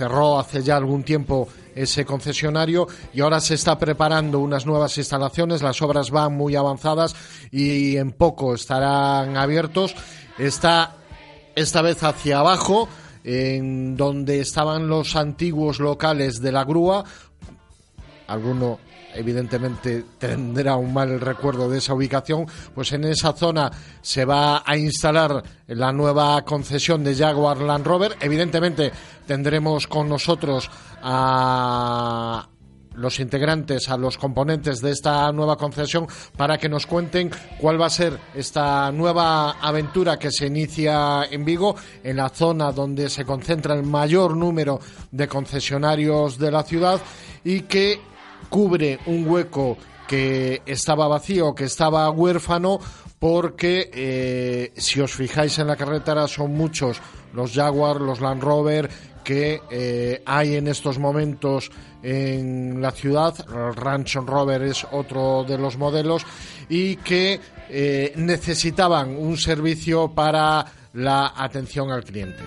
cerró 0.00 0.38
hace 0.38 0.62
ya 0.62 0.76
algún 0.76 1.02
tiempo 1.02 1.46
ese 1.74 2.04
concesionario 2.04 2.86
y 3.12 3.20
ahora 3.20 3.40
se 3.40 3.54
está 3.54 3.78
preparando 3.78 4.38
unas 4.38 4.66
nuevas 4.66 4.96
instalaciones, 4.98 5.62
las 5.62 5.80
obras 5.82 6.10
van 6.10 6.34
muy 6.34 6.56
avanzadas 6.56 7.14
y 7.50 7.96
en 7.96 8.12
poco 8.12 8.54
estarán 8.54 9.36
abiertos. 9.36 9.94
Está 10.38 10.96
esta 11.54 11.82
vez 11.82 12.02
hacia 12.02 12.38
abajo, 12.38 12.88
en 13.24 13.96
donde 13.96 14.40
estaban 14.40 14.88
los 14.88 15.16
antiguos 15.16 15.78
locales 15.78 16.40
de 16.40 16.52
la 16.52 16.64
grúa. 16.64 17.04
Alguno 18.30 18.78
evidentemente 19.12 20.04
tendrá 20.16 20.76
un 20.76 20.94
mal 20.94 21.20
recuerdo 21.20 21.68
de 21.68 21.78
esa 21.78 21.94
ubicación, 21.94 22.46
pues 22.72 22.92
en 22.92 23.02
esa 23.04 23.32
zona 23.32 23.70
se 24.00 24.24
va 24.24 24.62
a 24.64 24.76
instalar 24.76 25.42
la 25.66 25.92
nueva 25.92 26.40
concesión 26.44 27.02
de 27.02 27.16
Jaguar 27.16 27.58
Land 27.58 27.84
Rover. 27.84 28.16
Evidentemente 28.20 28.92
tendremos 29.26 29.88
con 29.88 30.08
nosotros 30.08 30.70
a 31.02 32.48
los 32.94 33.18
integrantes, 33.18 33.88
a 33.88 33.96
los 33.96 34.16
componentes 34.16 34.80
de 34.80 34.90
esta 34.90 35.32
nueva 35.32 35.56
concesión 35.56 36.06
para 36.36 36.58
que 36.58 36.68
nos 36.68 36.86
cuenten 36.86 37.30
cuál 37.58 37.80
va 37.80 37.86
a 37.86 37.90
ser 37.90 38.16
esta 38.34 38.92
nueva 38.92 39.52
aventura 39.60 40.18
que 40.18 40.30
se 40.30 40.46
inicia 40.46 41.24
en 41.30 41.44
Vigo, 41.44 41.74
en 42.04 42.16
la 42.16 42.28
zona 42.28 42.70
donde 42.70 43.08
se 43.08 43.24
concentra 43.24 43.74
el 43.74 43.82
mayor 43.82 44.36
número 44.36 44.78
de 45.10 45.26
concesionarios 45.26 46.38
de 46.38 46.50
la 46.50 46.62
ciudad 46.62 47.00
y 47.42 47.62
que 47.62 48.09
cubre 48.48 48.98
un 49.06 49.28
hueco 49.28 49.76
que 50.08 50.62
estaba 50.66 51.06
vacío, 51.08 51.54
que 51.54 51.64
estaba 51.64 52.10
huérfano, 52.10 52.80
porque 53.18 53.90
eh, 53.92 54.72
si 54.76 55.00
os 55.00 55.12
fijáis 55.12 55.58
en 55.58 55.66
la 55.66 55.76
carretera 55.76 56.26
son 56.26 56.54
muchos 56.54 57.00
los 57.34 57.52
Jaguar, 57.52 58.00
los 58.00 58.20
Land 58.20 58.42
Rover 58.42 58.90
que 59.22 59.60
eh, 59.70 60.22
hay 60.24 60.56
en 60.56 60.66
estos 60.66 60.98
momentos 60.98 61.70
en 62.02 62.80
la 62.80 62.90
ciudad. 62.90 63.34
El 63.48 63.76
Ranch 63.76 64.16
Rover 64.16 64.62
es 64.62 64.86
otro 64.90 65.44
de 65.44 65.58
los 65.58 65.76
modelos 65.76 66.24
y 66.68 66.96
que 66.96 67.38
eh, 67.68 68.12
necesitaban 68.16 69.16
un 69.16 69.36
servicio 69.36 70.08
para 70.08 70.64
la 70.94 71.34
atención 71.36 71.90
al 71.90 72.04
cliente. 72.04 72.42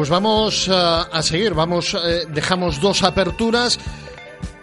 Pues 0.00 0.08
vamos 0.08 0.66
uh, 0.66 0.72
a 1.12 1.22
seguir, 1.22 1.52
vamos, 1.52 1.92
eh, 1.92 2.24
dejamos 2.30 2.80
dos 2.80 3.02
aperturas. 3.02 3.78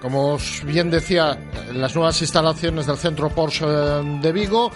Como 0.01 0.34
os 0.34 0.63
bien 0.65 0.89
decía, 0.89 1.38
las 1.74 1.94
nuevas 1.94 2.20
instalaciones 2.24 2.88
del 2.88 2.98
centro 2.98 3.29
Porsche 3.29 3.63
eh, 3.67 4.20
de 4.20 4.32
Vigo. 4.32 4.72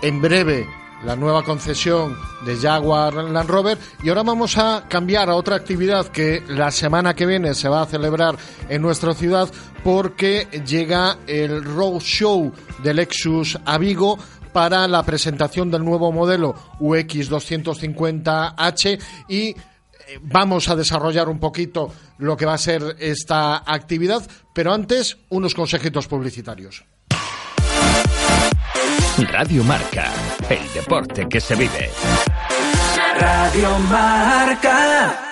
En 0.00 0.22
breve, 0.22 0.66
la 1.04 1.16
nueva 1.16 1.44
concesión 1.44 2.16
de 2.46 2.56
Jaguar 2.56 3.12
Land 3.12 3.50
Rover. 3.50 3.76
Y 4.02 4.08
ahora 4.08 4.22
vamos 4.22 4.56
a 4.56 4.84
cambiar 4.88 5.28
a 5.28 5.34
otra 5.34 5.56
actividad 5.56 6.06
que 6.08 6.42
la 6.48 6.70
semana 6.70 7.12
que 7.12 7.26
viene 7.26 7.52
se 7.52 7.68
va 7.68 7.82
a 7.82 7.86
celebrar 7.86 8.38
en 8.70 8.80
nuestra 8.80 9.12
ciudad 9.12 9.50
porque 9.84 10.48
llega 10.66 11.18
el 11.26 11.62
Road 11.62 12.00
Show 12.00 12.52
de 12.82 12.94
Lexus 12.94 13.58
a 13.66 13.76
Vigo 13.76 14.18
para 14.52 14.88
la 14.88 15.02
presentación 15.02 15.70
del 15.70 15.84
nuevo 15.84 16.12
modelo 16.12 16.54
UX 16.80 17.30
250H 17.30 19.00
y 19.28 19.48
eh, 19.48 19.56
vamos 20.22 20.68
a 20.68 20.76
desarrollar 20.76 21.28
un 21.28 21.38
poquito 21.38 21.92
lo 22.18 22.36
que 22.36 22.46
va 22.46 22.54
a 22.54 22.58
ser 22.58 22.96
esta 22.98 23.62
actividad, 23.66 24.22
pero 24.54 24.72
antes 24.72 25.18
unos 25.28 25.54
consejitos 25.54 26.06
publicitarios. 26.06 26.84
Radio 29.32 29.64
Marca, 29.64 30.12
el 30.48 30.72
deporte 30.72 31.28
que 31.28 31.40
se 31.40 31.56
vive. 31.56 31.90
Radio 33.18 33.78
Marca. 33.90 35.27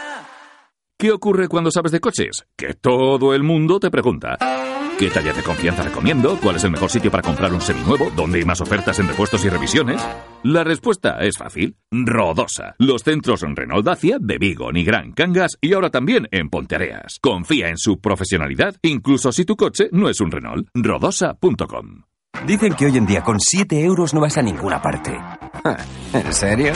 ¿Qué 0.98 1.12
ocurre 1.12 1.48
cuando 1.48 1.70
sabes 1.70 1.92
de 1.92 2.00
coches? 2.00 2.46
Que 2.56 2.72
todo 2.72 3.34
el 3.34 3.42
mundo 3.42 3.78
te 3.78 3.90
pregunta. 3.90 4.38
¿Qué 4.98 5.10
talla 5.10 5.34
de 5.34 5.42
confianza 5.42 5.82
recomiendo? 5.82 6.38
¿Cuál 6.42 6.56
es 6.56 6.64
el 6.64 6.70
mejor 6.70 6.88
sitio 6.88 7.10
para 7.10 7.22
comprar 7.22 7.52
un 7.52 7.60
seminuevo? 7.60 8.10
¿Dónde 8.16 8.38
hay 8.38 8.46
más 8.46 8.62
ofertas 8.62 8.98
en 8.98 9.08
repuestos 9.08 9.44
y 9.44 9.50
revisiones? 9.50 10.02
La 10.42 10.64
respuesta 10.64 11.18
es 11.20 11.36
fácil. 11.36 11.76
Rodosa. 11.90 12.76
Los 12.78 13.02
centros 13.02 13.42
Renault 13.42 13.84
Dacia 13.84 14.16
de 14.18 14.38
Vigo, 14.38 14.72
Nigrán, 14.72 15.12
Cangas 15.12 15.58
y 15.60 15.74
ahora 15.74 15.90
también 15.90 16.28
en 16.30 16.48
Ponteareas. 16.48 17.18
Confía 17.20 17.68
en 17.68 17.76
su 17.76 18.00
profesionalidad, 18.00 18.76
incluso 18.80 19.32
si 19.32 19.44
tu 19.44 19.54
coche 19.54 19.90
no 19.92 20.08
es 20.08 20.22
un 20.22 20.30
Renault. 20.30 20.66
Rodosa.com. 20.72 22.04
Dicen 22.46 22.72
que 22.72 22.86
hoy 22.86 22.96
en 22.96 23.04
día 23.04 23.22
con 23.22 23.38
7 23.38 23.84
euros 23.84 24.14
no 24.14 24.22
vas 24.22 24.38
a 24.38 24.42
ninguna 24.42 24.80
parte. 24.80 25.14
¿En 26.14 26.32
serio? 26.32 26.72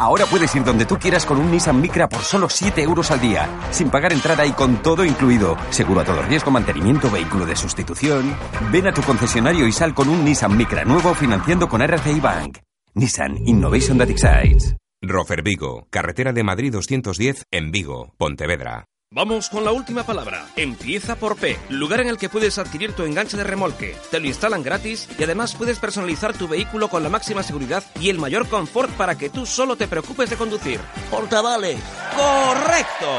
Ahora 0.00 0.24
puedes 0.24 0.54
ir 0.56 0.64
donde 0.64 0.86
tú 0.86 0.96
quieras 0.96 1.26
con 1.26 1.36
un 1.36 1.50
Nissan 1.50 1.78
Micra 1.78 2.08
por 2.08 2.22
solo 2.22 2.48
7 2.48 2.82
euros 2.82 3.10
al 3.10 3.20
día, 3.20 3.50
sin 3.70 3.90
pagar 3.90 4.14
entrada 4.14 4.46
y 4.46 4.52
con 4.52 4.80
todo 4.80 5.04
incluido. 5.04 5.58
Seguro 5.68 6.00
a 6.00 6.04
todo 6.04 6.22
riesgo, 6.22 6.50
mantenimiento, 6.50 7.10
vehículo 7.10 7.44
de 7.44 7.54
sustitución. 7.54 8.34
Ven 8.72 8.88
a 8.88 8.94
tu 8.94 9.02
concesionario 9.02 9.66
y 9.66 9.72
sal 9.72 9.92
con 9.92 10.08
un 10.08 10.24
Nissan 10.24 10.56
Micra 10.56 10.86
nuevo 10.86 11.12
financiando 11.12 11.68
con 11.68 11.82
RCI 11.82 12.18
Bank. 12.18 12.58
Nissan 12.94 13.46
Innovation 13.46 13.98
That 13.98 14.08
Excites. 14.08 14.74
Rofer 15.02 15.42
Vigo, 15.42 15.86
carretera 15.90 16.32
de 16.32 16.44
Madrid 16.44 16.72
210 16.72 17.44
en 17.50 17.70
Vigo, 17.70 18.14
Pontevedra. 18.16 18.86
Vamos 19.12 19.50
con 19.50 19.64
la 19.64 19.72
última 19.72 20.04
palabra. 20.04 20.46
Empieza 20.54 21.16
por 21.16 21.36
P, 21.36 21.58
lugar 21.68 22.00
en 22.00 22.06
el 22.06 22.16
que 22.16 22.28
puedes 22.28 22.58
adquirir 22.58 22.92
tu 22.92 23.02
enganche 23.02 23.36
de 23.36 23.42
remolque. 23.42 23.96
Te 24.08 24.20
lo 24.20 24.28
instalan 24.28 24.62
gratis 24.62 25.08
y 25.18 25.24
además 25.24 25.56
puedes 25.56 25.80
personalizar 25.80 26.32
tu 26.32 26.46
vehículo 26.46 26.86
con 26.86 27.02
la 27.02 27.08
máxima 27.08 27.42
seguridad 27.42 27.82
y 27.98 28.08
el 28.08 28.20
mayor 28.20 28.48
confort 28.48 28.92
para 28.92 29.18
que 29.18 29.28
tú 29.28 29.46
solo 29.46 29.74
te 29.74 29.88
preocupes 29.88 30.30
de 30.30 30.36
conducir. 30.36 30.78
Portavale. 31.10 31.76
¡Correcto! 32.14 33.18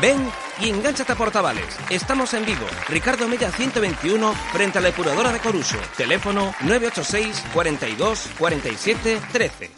Ven 0.00 0.30
y 0.62 0.70
engánchate 0.70 1.12
a 1.12 1.16
portavales. 1.16 1.76
Estamos 1.90 2.32
en 2.32 2.46
Vigo, 2.46 2.66
Ricardo 2.88 3.28
Mella 3.28 3.50
121, 3.50 4.32
frente 4.52 4.78
a 4.78 4.80
la 4.80 4.88
depuradora 4.88 5.30
de 5.30 5.40
Coruso. 5.40 5.76
Teléfono 5.98 6.54
986 6.62 7.44
42 7.52 8.30
47 8.38 9.20
13. 9.30 9.77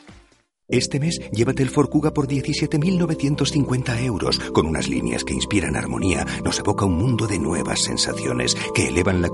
Este 0.70 1.00
mes 1.00 1.20
llévate 1.30 1.62
el 1.62 1.70
Ford 1.70 1.88
Kuga 1.88 2.12
por 2.12 2.28
17.950 2.28 4.02
euros, 4.04 4.38
con 4.52 4.66
unas 4.66 4.88
líneas 4.88 5.24
que 5.24 5.34
inspiran 5.34 5.76
armonía, 5.76 6.26
nos 6.44 6.58
evoca 6.58 6.84
un 6.84 6.98
mundo 6.98 7.26
de 7.26 7.38
nuevas 7.38 7.82
sensaciones 7.82 8.54
que 8.74 8.88
elevan 8.88 9.22
la... 9.22 9.30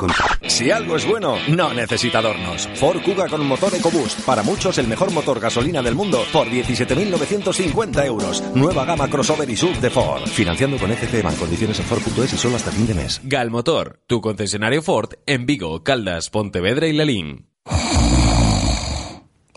Si 0.48 0.70
algo 0.70 0.96
es 0.96 1.06
bueno, 1.06 1.36
no 1.48 1.72
necesita 1.72 2.18
adornos. 2.18 2.68
Ford 2.74 3.02
Kuga 3.02 3.28
con 3.28 3.46
motor 3.46 3.74
EcoBoost, 3.74 4.20
para 4.20 4.42
muchos 4.42 4.78
el 4.78 4.88
mejor 4.88 5.12
motor 5.12 5.40
gasolina 5.40 5.82
del 5.82 5.94
mundo, 5.94 6.22
por 6.32 6.48
17.950 6.48 8.06
euros. 8.06 8.42
Nueva 8.54 8.84
gama 8.84 9.08
crossover 9.08 9.48
y 9.48 9.56
sub 9.56 9.74
de 9.80 9.90
Ford. 9.90 10.26
Financiando 10.26 10.76
con 10.78 10.90
FCM 10.90 11.28
en 11.28 11.36
condiciones 11.36 11.78
en 11.80 11.86
Ford.es 11.86 12.32
y 12.32 12.36
solo 12.36 12.56
hasta 12.56 12.70
fin 12.70 12.86
de 12.86 12.94
mes. 12.94 13.20
Galmotor, 13.24 14.00
tu 14.06 14.20
concesionario 14.20 14.82
Ford 14.82 15.14
en 15.26 15.46
Vigo, 15.46 15.82
Caldas, 15.82 16.30
Pontevedra 16.30 16.86
y 16.86 16.92
Lalín. 16.92 17.55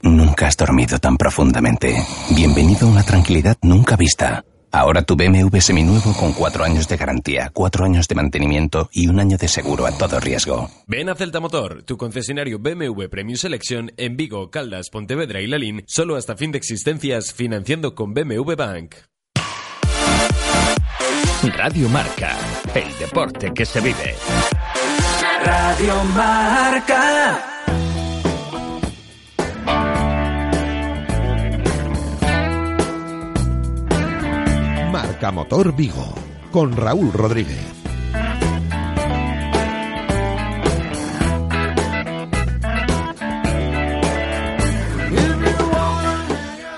Nunca 0.03 0.47
has 0.47 0.55
dormido 0.55 0.99
tan 0.99 1.17
profundamente. 1.17 1.95
Bienvenido 2.35 2.87
a 2.87 2.91
una 2.91 3.03
tranquilidad 3.03 3.57
nunca 3.61 3.95
vista. 3.95 4.43
Ahora 4.71 5.01
tu 5.01 5.15
BMW 5.15 5.59
seminuevo 5.59 6.13
con 6.13 6.31
cuatro 6.33 6.63
años 6.63 6.87
de 6.87 6.95
garantía, 6.95 7.49
cuatro 7.53 7.85
años 7.85 8.07
de 8.07 8.15
mantenimiento 8.15 8.89
y 8.93 9.07
un 9.07 9.19
año 9.19 9.37
de 9.37 9.47
seguro 9.47 9.85
a 9.87 9.91
todo 9.97 10.19
riesgo. 10.19 10.69
Ven 10.85 11.09
a 11.09 11.15
Celta 11.15 11.39
Motor, 11.39 11.83
tu 11.83 11.97
concesionario 11.97 12.59
BMW 12.59 13.07
Premium 13.09 13.35
Selection 13.35 13.91
en 13.97 14.15
Vigo, 14.15 14.51
Caldas, 14.51 14.89
Pontevedra 14.91 15.41
y 15.41 15.47
Lalín, 15.47 15.83
solo 15.87 16.15
hasta 16.15 16.35
fin 16.35 16.51
de 16.51 16.59
existencias, 16.59 17.33
financiando 17.33 17.95
con 17.95 18.13
BMW 18.13 18.53
Bank. 18.55 18.95
Radio 21.57 21.89
Marca, 21.89 22.37
el 22.75 22.97
deporte 22.99 23.51
que 23.53 23.65
se 23.65 23.81
vive. 23.81 24.15
Radio 25.43 26.03
Marca. 35.19 35.31
Motor 35.31 35.75
Vigo 35.75 36.13
con 36.51 36.75
Raúl 36.75 37.11
Rodríguez. 37.11 37.59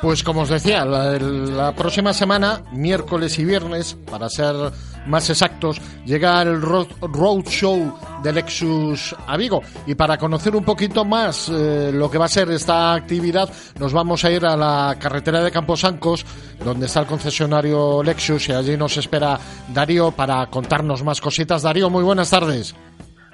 Pues 0.01 0.23
como 0.23 0.41
os 0.41 0.49
decía, 0.49 0.83
la, 0.83 1.73
próxima 1.75 2.13
semana, 2.13 2.63
miércoles 2.71 3.37
y 3.37 3.45
viernes, 3.45 3.95
para 4.09 4.29
ser 4.29 4.55
más 5.05 5.29
exactos, 5.29 5.79
llega 6.05 6.41
el 6.41 6.61
Road, 6.61 6.87
Show 7.45 7.93
de 8.21 8.33
Lexus 8.33 9.15
a 9.27 9.37
Vigo. 9.37 9.61
Y 9.85 9.95
para 9.95 10.17
conocer 10.17 10.55
un 10.55 10.63
poquito 10.63 11.05
más 11.05 11.49
eh, 11.49 11.91
lo 11.93 12.09
que 12.09 12.17
va 12.17 12.25
a 12.25 12.29
ser 12.29 12.49
esta 12.51 12.93
actividad, 12.93 13.49
nos 13.79 13.93
vamos 13.93 14.23
a 14.25 14.31
ir 14.31 14.45
a 14.45 14.55
la 14.55 14.97
carretera 14.99 15.43
de 15.43 15.51
Camposancos, 15.51 16.25
donde 16.63 16.85
está 16.85 17.01
el 17.01 17.07
concesionario 17.07 18.03
Lexus, 18.03 18.49
y 18.49 18.53
allí 18.53 18.77
nos 18.77 18.97
espera 18.97 19.39
Darío 19.73 20.11
para 20.11 20.45
contarnos 20.47 21.03
más 21.03 21.21
cositas. 21.21 21.63
Darío, 21.63 21.89
muy 21.89 22.03
buenas 22.03 22.29
tardes. 22.29 22.75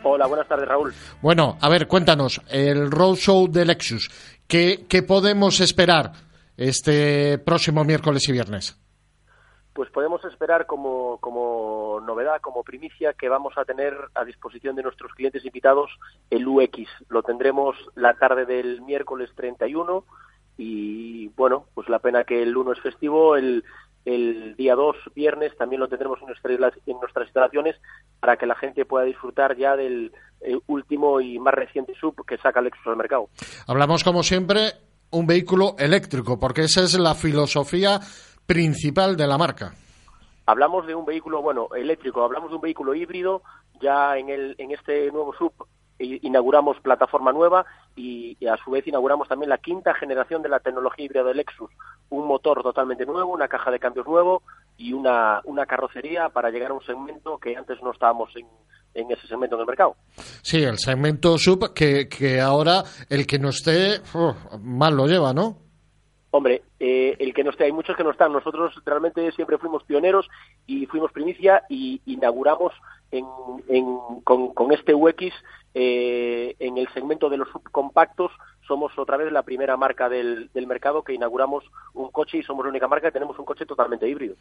Hola, 0.04 0.28
buenas 0.28 0.48
tardes, 0.48 0.68
Raúl. 0.68 0.94
Bueno, 1.22 1.58
a 1.60 1.70
ver, 1.70 1.88
cuéntanos, 1.88 2.42
el 2.50 2.90
Roadshow 2.90 3.48
de 3.50 3.66
Lexus, 3.66 4.10
¿qué, 4.48 4.86
qué 4.88 5.04
podemos 5.04 5.60
esperar? 5.60 6.28
este 6.58 7.38
próximo 7.38 7.84
miércoles 7.84 8.28
y 8.28 8.32
viernes? 8.32 8.76
Pues 9.78 9.92
podemos 9.92 10.26
esperar 10.26 10.66
como, 10.66 11.20
como 11.20 12.02
novedad, 12.04 12.42
como 12.42 12.64
primicia, 12.64 13.14
que 13.14 13.30
vamos 13.30 13.54
a 13.58 13.64
tener 13.64 13.94
a 14.16 14.26
disposición 14.26 14.76
de 14.76 14.82
nuestros 14.82 15.14
clientes 15.14 15.46
invitados 15.46 15.92
el 16.32 16.48
UX. 16.48 16.90
Lo 17.10 17.22
tendremos 17.22 17.76
la 17.94 18.16
tarde 18.16 18.48
del 18.48 18.82
miércoles 18.82 19.30
31 19.36 20.04
y 20.58 21.28
bueno, 21.38 21.68
pues 21.76 21.90
la 21.90 22.00
pena 22.00 22.24
que 22.24 22.42
el 22.42 22.58
1 22.58 22.72
es 22.72 22.82
festivo, 22.82 23.36
el, 23.36 23.64
el 24.04 24.56
día 24.56 24.74
2, 24.74 24.96
viernes, 25.14 25.56
también 25.58 25.80
lo 25.80 25.88
tendremos 25.88 26.18
en 26.22 26.26
nuestras, 26.26 27.28
instalaciones 27.28 27.76
para 28.20 28.36
que 28.36 28.48
la 28.48 28.56
gente 28.56 28.84
pueda 28.84 29.06
disfrutar 29.06 29.56
ya 29.58 29.76
del 29.76 30.12
eh, 30.42 30.58
último 30.66 31.22
y 31.22 31.38
más 31.38 31.54
reciente 31.54 31.94
sub 32.00 32.26
que 32.26 32.40
saca 32.40 32.62
Lexus 32.62 32.88
al 32.88 32.98
mercado. 32.98 33.30
Hablamos 33.68 34.04
como 34.04 34.24
siempre 34.24 34.72
un 35.12 35.28
vehículo 35.28 35.76
eléctrico, 35.78 36.40
porque 36.40 36.62
esa 36.62 36.84
es 36.84 36.98
la 36.98 37.14
filosofía 37.14 38.00
principal 38.48 39.16
de 39.16 39.28
la 39.28 39.38
marca. 39.38 39.74
Hablamos 40.46 40.88
de 40.88 40.96
un 40.96 41.06
vehículo, 41.06 41.42
bueno, 41.42 41.68
eléctrico, 41.76 42.24
hablamos 42.24 42.50
de 42.50 42.56
un 42.56 42.62
vehículo 42.62 42.96
híbrido, 42.96 43.44
ya 43.82 44.18
en, 44.18 44.30
el, 44.30 44.56
en 44.58 44.72
este 44.72 45.12
nuevo 45.12 45.34
sub 45.38 45.54
inauguramos 46.00 46.80
plataforma 46.82 47.32
nueva 47.32 47.66
y, 47.96 48.38
a 48.46 48.56
su 48.64 48.72
vez 48.72 48.88
inauguramos 48.88 49.28
también 49.28 49.50
la 49.50 49.58
quinta 49.58 49.94
generación 49.96 50.42
de 50.42 50.50
la 50.50 50.60
tecnología 50.60 51.06
híbrida 51.06 51.24
de 51.24 51.34
Lexus, 51.34 51.72
un 52.10 52.28
motor 52.28 52.62
totalmente 52.62 53.06
nuevo, 53.06 53.34
una 53.34 53.48
caja 53.48 53.72
de 53.72 53.80
cambios 53.80 54.06
nuevo 54.06 54.44
y 54.78 54.94
una, 54.94 55.42
una 55.46 55.66
carrocería 55.66 56.30
para 56.30 56.50
llegar 56.52 56.72
a 56.72 56.76
un 56.76 56.84
segmento 56.84 57.40
que 57.40 57.56
antes 57.56 57.82
no 57.82 57.92
estábamos 57.92 58.30
en, 58.36 58.48
en 58.94 59.12
ese 59.12 59.28
segmento 59.28 59.58
del 59.58 59.66
mercado. 59.66 59.96
Sí, 60.44 60.64
el 60.64 60.78
segmento 60.78 61.38
sub 61.38 61.74
que, 61.74 62.08
que 62.08 62.40
ahora 62.40 62.84
el 63.10 63.26
que 63.26 63.40
no 63.40 63.50
esté 63.50 64.02
mal 64.62 64.96
lo 64.96 65.08
lleva, 65.08 65.34
¿no? 65.34 65.67
Hombre, 66.38 66.62
eh, 66.80 67.16
el 67.18 67.34
que 67.34 67.44
no 67.44 67.50
esté, 67.50 67.64
hay 67.64 67.72
muchos 67.72 67.98
que 67.98 68.04
no 68.04 68.12
están. 68.12 68.32
Nosotros 68.32 68.72
realmente 68.86 69.32
siempre 69.32 69.58
fuimos 69.58 69.84
pioneros 69.86 70.30
y 70.68 70.86
fuimos 70.86 71.12
primicia 71.12 71.64
y 71.68 72.00
inauguramos 72.06 72.74
en, 73.10 73.26
con, 74.24 74.72
este 74.72 74.94
UX 74.94 75.34
eh, 75.74 76.56
en 76.60 76.78
el 76.78 76.88
segmento 76.90 77.28
de 77.30 77.38
los 77.38 77.50
subcompactos 77.50 78.32
somos 78.68 78.92
otra 78.98 79.18
vez 79.18 79.32
la 79.32 79.44
primera 79.44 79.78
marca 79.78 80.10
del, 80.10 80.50
mercado 80.68 81.02
que 81.02 81.14
inauguramos 81.14 81.64
un 81.94 82.12
coche 82.12 82.40
y 82.40 82.44
somos 82.44 82.66
la 82.66 82.70
única 82.70 82.88
marca 82.88 83.08
que 83.08 83.14
tenemos 83.14 83.40
un 83.40 83.46
coche 83.46 83.66
totalmente 83.66 84.08
híbrido. 84.08 84.36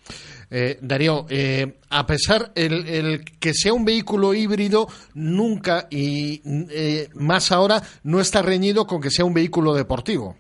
Eh, 0.51 0.79
Darío, 0.83 1.25
eh, 1.31 1.79
a 1.89 2.07
pesar 2.07 2.51
el, 2.57 3.25
que 3.39 3.55
sea 3.55 3.73
un 3.73 3.85
vehículo 3.85 4.35
híbrido, 4.35 4.89
nunca 5.15 5.87
y 5.91 6.43
eh, 6.71 7.09
más 7.15 7.53
ahora 7.53 7.81
no 8.03 8.21
está 8.21 8.43
reñido 8.43 8.87
con 8.87 9.01
que 9.01 9.11
sea 9.11 9.25
un 9.25 9.35
vehículo 9.35 9.73
deportivo. 9.75 10.37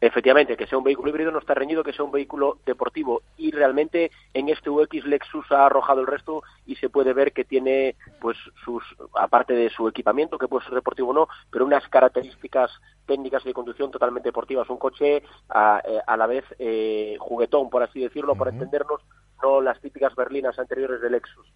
Efectivamente, 0.00 0.56
que 0.56 0.68
sea 0.68 0.78
un 0.78 0.84
vehículo 0.84 1.10
híbrido 1.10 1.32
no 1.32 1.40
está 1.40 1.54
reñido 1.54 1.82
que 1.82 1.92
sea 1.92 2.04
un 2.04 2.12
vehículo 2.12 2.58
deportivo 2.64 3.22
y 3.36 3.50
realmente 3.50 4.12
en 4.32 4.48
este 4.48 4.70
UX 4.70 5.04
Lexus 5.04 5.50
ha 5.50 5.66
arrojado 5.66 6.00
el 6.00 6.06
resto 6.06 6.44
y 6.66 6.76
se 6.76 6.88
puede 6.88 7.12
ver 7.12 7.32
que 7.32 7.44
tiene 7.44 7.96
pues 8.20 8.36
sus 8.64 8.84
aparte 9.14 9.54
de 9.54 9.70
su 9.70 9.88
equipamiento 9.88 10.38
que 10.38 10.46
puede 10.46 10.64
ser 10.66 10.74
deportivo 10.74 11.10
o 11.10 11.14
no, 11.14 11.28
pero 11.50 11.64
unas 11.64 11.88
características 11.88 12.70
técnicas 13.06 13.42
de 13.42 13.52
conducción 13.52 13.90
totalmente 13.90 14.28
deportivas, 14.28 14.70
un 14.70 14.78
coche 14.78 15.24
a, 15.48 15.82
eh, 15.84 15.98
la 16.16 16.26
vez 16.28 16.44
eh, 16.60 17.16
juguetón 17.18 17.68
por 17.68 17.82
así 17.82 17.98
decirlo, 17.98 18.36
para 18.36 18.52
entendernos, 18.52 19.00
no 19.42 19.60
las 19.60 19.80
típicas 19.80 20.14
berlinas 20.14 20.56
anteriores 20.60 21.00
de 21.00 21.10
Lexus. 21.10 21.46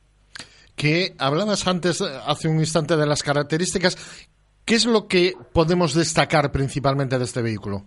Que 0.74 1.14
hablabas 1.18 1.68
antes 1.68 2.00
hace 2.00 2.48
un 2.48 2.58
instante 2.58 2.96
de 2.96 3.06
las 3.06 3.22
características, 3.22 4.26
¿qué 4.64 4.74
es 4.74 4.86
lo 4.86 5.06
que 5.06 5.34
podemos 5.52 5.94
destacar 5.94 6.50
principalmente 6.50 7.18
de 7.18 7.24
este 7.24 7.40
vehículo? 7.40 7.84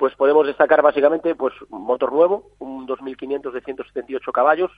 Pues 0.00 0.16
podemos 0.16 0.46
destacar 0.46 0.80
básicamente 0.80 1.34
pues 1.34 1.52
motor 1.68 2.10
nuevo, 2.10 2.52
un 2.58 2.86
2500 2.86 3.52
de 3.52 3.60
178 3.60 4.32
caballos, 4.32 4.70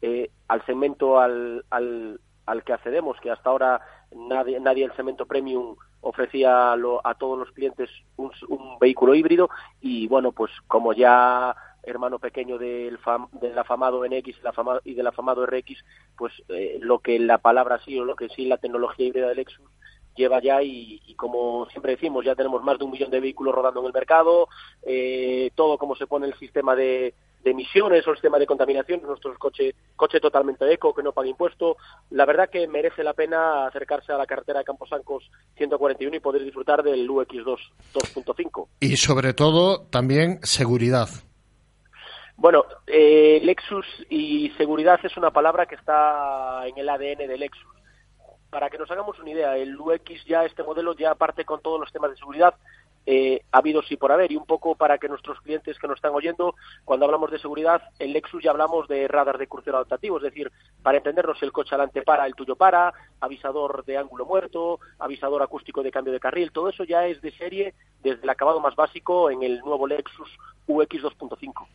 eh, 0.00 0.30
al 0.48 0.64
segmento 0.64 1.20
al, 1.20 1.66
al, 1.68 2.18
al, 2.46 2.64
que 2.64 2.72
accedemos, 2.72 3.20
que 3.20 3.30
hasta 3.30 3.50
ahora 3.50 3.82
nadie, 4.10 4.58
nadie 4.58 4.86
el 4.86 4.96
segmento 4.96 5.26
premium 5.26 5.76
ofrecía 6.00 6.72
a 6.72 7.14
todos 7.18 7.38
los 7.38 7.52
clientes 7.52 7.90
un, 8.16 8.30
vehículo 8.80 9.14
híbrido. 9.14 9.50
Y 9.82 10.08
bueno, 10.08 10.32
pues 10.32 10.50
como 10.66 10.94
ya 10.94 11.54
hermano 11.82 12.18
pequeño 12.18 12.56
del, 12.56 12.96
fam, 12.96 13.28
del 13.32 13.58
afamado 13.58 14.02
NX 14.06 14.38
y, 14.84 14.94
del 14.94 15.06
afamado 15.06 15.44
RX, 15.44 15.84
pues 16.16 16.32
eh, 16.48 16.78
lo 16.80 17.00
que 17.00 17.18
la 17.18 17.36
palabra 17.36 17.80
sí 17.84 17.98
o 17.98 18.06
lo 18.06 18.16
que 18.16 18.30
sí 18.30 18.46
la 18.46 18.56
tecnología 18.56 19.06
híbrida 19.06 19.28
del 19.28 19.36
Lexus 19.36 19.60
lleva 20.20 20.40
ya 20.40 20.62
y, 20.62 21.14
como 21.16 21.66
siempre 21.70 21.92
decimos, 21.92 22.24
ya 22.24 22.34
tenemos 22.34 22.62
más 22.62 22.78
de 22.78 22.84
un 22.84 22.90
millón 22.90 23.10
de 23.10 23.20
vehículos 23.20 23.54
rodando 23.54 23.80
en 23.80 23.86
el 23.86 23.92
mercado, 23.92 24.48
eh, 24.82 25.50
todo 25.54 25.78
como 25.78 25.96
se 25.96 26.06
pone 26.06 26.26
el 26.26 26.34
sistema 26.38 26.76
de, 26.76 27.14
emisiones 27.42 28.06
o 28.06 28.10
el 28.10 28.16
sistema 28.16 28.38
de 28.38 28.46
contaminación, 28.46 29.00
nuestro 29.02 29.36
coche, 29.38 29.74
coche 29.96 30.20
totalmente 30.20 30.70
eco, 30.70 30.94
que 30.94 31.02
no 31.02 31.12
paga 31.12 31.28
impuesto. 31.28 31.78
La 32.10 32.26
verdad 32.26 32.50
que 32.50 32.68
merece 32.68 33.02
la 33.02 33.14
pena 33.14 33.66
acercarse 33.66 34.12
a 34.12 34.18
la 34.18 34.26
carretera 34.26 34.58
de 34.58 34.66
Camposancos 34.66 35.30
141 35.56 36.16
y 36.16 36.20
poder 36.20 36.44
disfrutar 36.44 36.82
del 36.82 37.08
UX2 37.08 37.56
2.5. 37.94 38.68
Y 38.80 38.96
sobre 38.96 39.32
todo 39.32 39.86
también 39.86 40.38
seguridad. 40.42 41.08
Bueno, 42.36 42.64
eh, 42.86 43.40
Lexus 43.42 43.86
y 44.08 44.50
seguridad 44.56 45.00
es 45.02 45.16
una 45.16 45.30
palabra 45.30 45.66
que 45.66 45.74
está 45.74 46.66
en 46.66 46.76
el 46.78 46.88
ADN 46.88 47.26
de 47.26 47.38
Lexus 47.38 47.69
para 48.50 48.68
que 48.68 48.78
nos 48.78 48.90
hagamos 48.90 49.18
una 49.18 49.30
idea, 49.30 49.56
el 49.56 49.78
UX 49.78 50.24
ya, 50.26 50.44
este 50.44 50.62
modelo 50.62 50.94
ya 50.94 51.14
parte 51.14 51.44
con 51.44 51.60
todos 51.60 51.80
los 51.80 51.92
temas 51.92 52.10
de 52.10 52.16
seguridad, 52.16 52.54
eh, 53.06 53.42
habidos 53.52 53.90
y 53.90 53.96
por 53.96 54.12
haber. 54.12 54.32
Y 54.32 54.36
un 54.36 54.46
poco 54.46 54.74
para 54.74 54.98
que 54.98 55.08
nuestros 55.08 55.40
clientes 55.40 55.78
que 55.78 55.88
nos 55.88 55.96
están 55.96 56.14
oyendo, 56.14 56.54
cuando 56.84 57.06
hablamos 57.06 57.30
de 57.30 57.38
seguridad, 57.38 57.82
en 57.98 58.12
Lexus 58.12 58.42
ya 58.42 58.50
hablamos 58.50 58.88
de 58.88 59.08
radar 59.08 59.38
de 59.38 59.46
crucero 59.46 59.76
adaptativo, 59.76 60.18
es 60.18 60.24
decir, 60.24 60.50
para 60.82 60.98
entendernos, 60.98 61.42
el 61.42 61.52
coche 61.52 61.74
adelante 61.74 62.02
para, 62.02 62.26
el 62.26 62.34
tuyo 62.34 62.56
para, 62.56 62.92
avisador 63.20 63.84
de 63.84 63.98
ángulo 63.98 64.26
muerto, 64.26 64.80
avisador 64.98 65.42
acústico 65.42 65.82
de 65.82 65.90
cambio 65.90 66.12
de 66.12 66.20
carril, 66.20 66.52
todo 66.52 66.68
eso 66.68 66.84
ya 66.84 67.06
es 67.06 67.20
de 67.20 67.32
serie 67.32 67.74
desde 68.02 68.22
el 68.22 68.30
acabado 68.30 68.60
más 68.60 68.74
básico 68.76 69.30
en 69.30 69.42
el 69.42 69.60
nuevo 69.60 69.86
Lexus 69.86 70.30
UX 70.66 71.02
2.5. 71.02 71.66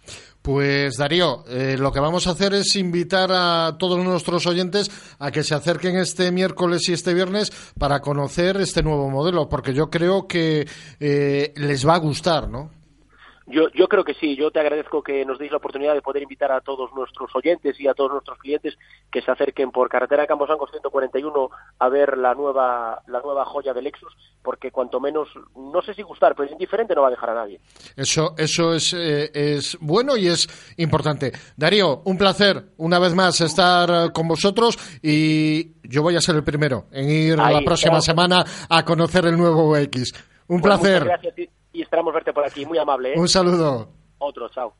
Pues 0.41 0.97
Darío, 0.97 1.43
eh, 1.49 1.75
lo 1.77 1.91
que 1.91 1.99
vamos 1.99 2.27
a 2.27 2.31
hacer 2.31 2.53
es 2.53 2.75
invitar 2.75 3.29
a 3.31 3.75
todos 3.77 4.03
nuestros 4.03 4.45
oyentes 4.47 4.89
a 5.19 5.31
que 5.31 5.43
se 5.43 5.55
acerquen 5.55 5.97
este 5.97 6.31
miércoles 6.31 6.87
y 6.87 6.93
este 6.93 7.13
viernes 7.13 7.51
para 7.77 7.99
conocer 7.99 8.57
este 8.57 8.83
nuevo 8.83 9.09
modelo, 9.09 9.49
porque 9.49 9.73
yo 9.73 9.89
creo 9.89 10.27
que 10.27 10.67
eh, 10.99 11.24
les 11.55 11.87
va 11.87 11.95
a 11.95 11.99
gustar, 11.99 12.49
¿no? 12.49 12.69
Yo, 13.47 13.69
yo 13.75 13.87
creo 13.87 14.03
que 14.03 14.15
sí, 14.15 14.35
yo 14.35 14.49
te 14.49 14.59
agradezco 14.59 15.03
que 15.03 15.23
nos 15.23 15.37
deis 15.37 15.51
la 15.51 15.57
oportunidad 15.57 15.93
de 15.93 16.01
poder 16.01 16.23
invitar 16.23 16.51
a 16.51 16.61
todos 16.61 16.91
nuestros 16.95 17.29
oyentes 17.35 17.79
y 17.79 17.87
a 17.87 17.93
todos 17.93 18.11
nuestros 18.11 18.39
clientes 18.39 18.75
que 19.11 19.21
se 19.21 19.29
acerquen 19.29 19.69
por 19.69 19.87
carretera 19.87 20.25
Camposancos 20.25 20.71
141 20.71 21.49
a 21.77 21.89
ver 21.89 22.17
la 22.17 22.33
nueva, 22.33 23.03
la 23.05 23.21
nueva 23.21 23.45
joya 23.45 23.71
de 23.73 23.83
Lexus, 23.83 24.11
porque 24.41 24.71
cuanto 24.71 24.99
menos, 24.99 25.27
no 25.55 25.79
sé 25.83 25.93
si 25.93 26.01
gustar, 26.01 26.33
pero 26.35 26.51
indiferente 26.51 26.95
no 26.95 27.03
va 27.03 27.09
a 27.09 27.11
dejar 27.11 27.29
a 27.29 27.35
nadie. 27.35 27.61
Eso, 27.95 28.33
eso 28.35 28.73
es, 28.73 28.93
eh, 28.93 29.29
es 29.31 29.77
bueno 29.79 30.17
y 30.17 30.27
es 30.27 30.73
importante. 30.77 31.31
Darío, 31.55 32.01
un 32.05 32.17
placer 32.17 32.71
una 32.77 32.97
vez 32.97 33.13
más 33.13 33.41
estar 33.41 34.11
con 34.11 34.27
vosotros 34.27 34.75
y 35.03 35.87
yo 35.87 36.01
voy 36.01 36.15
a 36.15 36.21
ser 36.21 36.35
el 36.35 36.43
primero 36.43 36.85
en 36.91 37.09
ir 37.11 37.37
la 37.37 37.61
próxima 37.63 38.01
semana 38.01 38.43
a 38.67 38.83
conocer 38.83 39.27
el 39.27 39.37
nuevo 39.37 39.77
X. 39.77 40.13
Un 40.47 40.61
placer. 40.61 41.03
muchas 41.03 41.21
gracias 41.21 41.49
y 41.73 41.81
esperamos 41.81 42.13
verte 42.13 42.33
por 42.33 42.45
aquí. 42.45 42.65
Muy 42.65 42.77
amable. 42.77 43.13
¿eh? 43.13 43.19
Un 43.19 43.27
saludo. 43.27 43.89
Otro, 44.17 44.49
chao. 44.49 44.73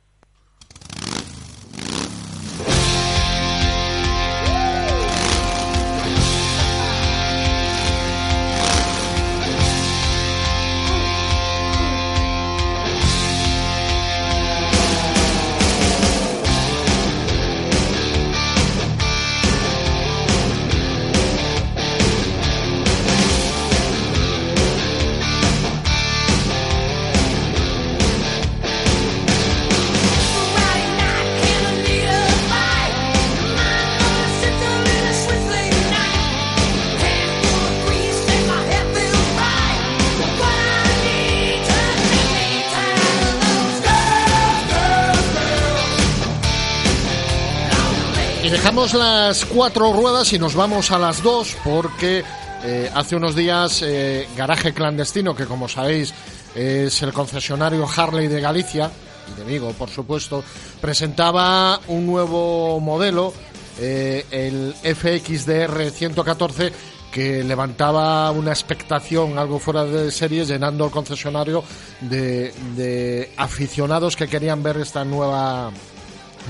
Y 48.45 48.49
dejamos 48.51 48.93
las 48.93 49.43
cuatro 49.43 49.91
ruedas 49.91 50.31
y 50.31 50.38
nos 50.38 50.53
vamos 50.53 50.91
a 50.91 50.99
las 50.99 51.23
dos 51.23 51.58
porque 51.63 52.23
eh, 52.63 52.91
hace 52.93 53.15
unos 53.15 53.36
días 53.36 53.81
eh, 53.81 54.27
Garaje 54.38 54.71
Clandestino, 54.71 55.36
que 55.36 55.45
como 55.45 55.67
sabéis 55.67 56.13
es 56.53 57.01
el 57.01 57.12
concesionario 57.12 57.88
Harley 57.88 58.27
de 58.27 58.41
Galicia 58.41 58.91
y 59.31 59.39
de 59.39 59.45
Vigo, 59.45 59.73
por 59.73 59.89
supuesto, 59.89 60.43
presentaba 60.79 61.79
un 61.88 62.05
nuevo 62.05 62.79
modelo, 62.79 63.34
eh, 63.79 64.27
el 64.29 64.75
FXDR 64.75 65.89
114 65.89 66.71
que 67.12 67.43
levantaba 67.43 68.29
una 68.29 68.51
expectación 68.51 69.39
algo 69.39 69.58
fuera 69.58 69.86
de 69.86 70.12
serie, 70.12 70.45
llenando 70.45 70.86
el 70.86 70.91
concesionario 70.91 71.63
de, 71.99 72.53
de 72.75 73.31
aficionados 73.38 74.15
que 74.15 74.27
querían 74.27 74.62
ver 74.62 74.77
esta 74.77 75.03
nueva 75.03 75.71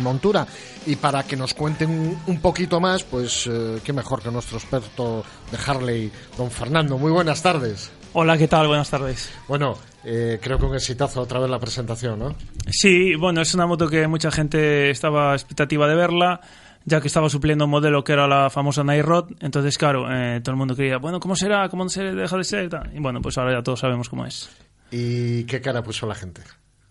montura. 0.02 0.46
Y 0.88 0.96
para 0.98 1.24
que 1.24 1.36
nos 1.36 1.54
cuenten 1.54 1.90
un, 1.90 2.20
un 2.28 2.40
poquito 2.40 2.80
más, 2.80 3.04
pues 3.04 3.48
eh, 3.52 3.80
qué 3.84 3.92
mejor 3.92 4.22
que 4.22 4.30
nuestro 4.30 4.58
experto 4.58 5.24
de 5.52 5.58
Harley, 5.66 6.12
don 6.38 6.52
Fernando. 6.52 6.98
Muy 6.98 7.12
buenas 7.12 7.42
tardes. 7.42 7.92
Hola, 8.14 8.38
¿qué 8.38 8.48
tal? 8.48 8.68
Buenas 8.68 8.90
tardes. 8.90 9.30
Bueno, 9.48 9.78
eh, 10.06 10.40
creo 10.42 10.58
que 10.58 10.66
un 10.66 10.76
exitazo 10.76 11.22
otra 11.22 11.40
vez 11.40 11.50
la 11.50 11.60
presentación, 11.60 12.20
¿no? 12.20 12.36
Sí, 12.70 13.16
bueno, 13.16 13.42
es 13.42 13.54
una 13.56 13.66
moto 13.66 13.90
que 13.90 14.08
mucha 14.08 14.32
gente 14.32 14.90
estaba 14.90 15.34
expectativa 15.34 15.88
de 15.88 15.96
verla, 15.96 16.40
ya 16.86 17.02
que 17.02 17.08
estaba 17.08 17.30
supliendo 17.30 17.66
un 17.66 17.72
modelo 17.72 18.04
que 18.04 18.14
era 18.14 18.28
la 18.28 18.50
famosa 18.50 18.84
Nairod. 18.84 19.32
Entonces, 19.42 19.78
claro, 19.78 20.06
eh, 20.10 20.40
todo 20.42 20.52
el 20.52 20.58
mundo 20.58 20.76
quería, 20.76 20.98
bueno, 20.98 21.20
¿cómo 21.20 21.36
será? 21.36 21.68
¿Cómo 21.68 21.90
se 21.90 22.04
deja 22.04 22.38
de 22.38 22.44
ser? 22.44 22.70
Y 22.94 23.00
bueno, 23.00 23.22
pues 23.22 23.38
ahora 23.38 23.58
ya 23.58 23.64
todos 23.64 23.80
sabemos 23.80 24.08
cómo 24.08 24.26
es. 24.26 24.50
¿Y 24.92 25.44
qué 25.46 25.60
cara 25.60 25.84
puso 25.84 26.08
la 26.08 26.16
gente? 26.16 26.42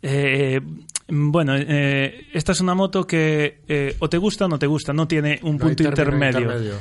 Eh, 0.06 0.60
bueno, 1.08 1.54
eh, 1.56 2.26
esta 2.34 2.52
es 2.52 2.60
una 2.60 2.74
moto 2.74 3.06
que 3.06 3.60
eh, 3.66 3.96
o 4.00 4.08
te 4.10 4.18
gusta 4.18 4.44
o 4.44 4.48
no 4.48 4.58
te 4.58 4.66
gusta, 4.66 4.92
no 4.92 5.08
tiene 5.08 5.38
un 5.42 5.52
No 5.56 5.58
punto 5.66 5.82
intermedio. 5.82 6.40
intermedio. 6.40 6.74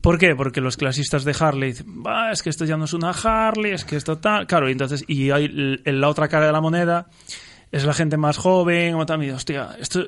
¿Por 0.00 0.18
qué? 0.18 0.34
Porque 0.34 0.60
los 0.60 0.76
clasistas 0.76 1.24
de 1.24 1.36
Harley 1.38 1.70
dicen, 1.70 2.02
"Bah, 2.02 2.32
es 2.32 2.42
que 2.42 2.50
esto 2.50 2.64
ya 2.64 2.76
no 2.76 2.86
es 2.86 2.92
una 2.94 3.10
Harley, 3.10 3.72
es 3.72 3.84
que 3.84 3.96
esto 3.96 4.18
tal. 4.18 4.46
Claro, 4.48 4.68
y 4.68 4.72
entonces, 4.72 5.04
y 5.06 5.30
hay 5.30 5.48
la 5.84 6.08
otra 6.08 6.26
cara 6.28 6.46
de 6.46 6.52
la 6.52 6.60
moneda 6.60 7.06
es 7.70 7.84
la 7.84 7.94
gente 7.94 8.16
más 8.16 8.36
joven, 8.38 8.94
o 8.96 9.06
también, 9.06 9.34
hostia, 9.34 9.76
esto. 9.80 10.06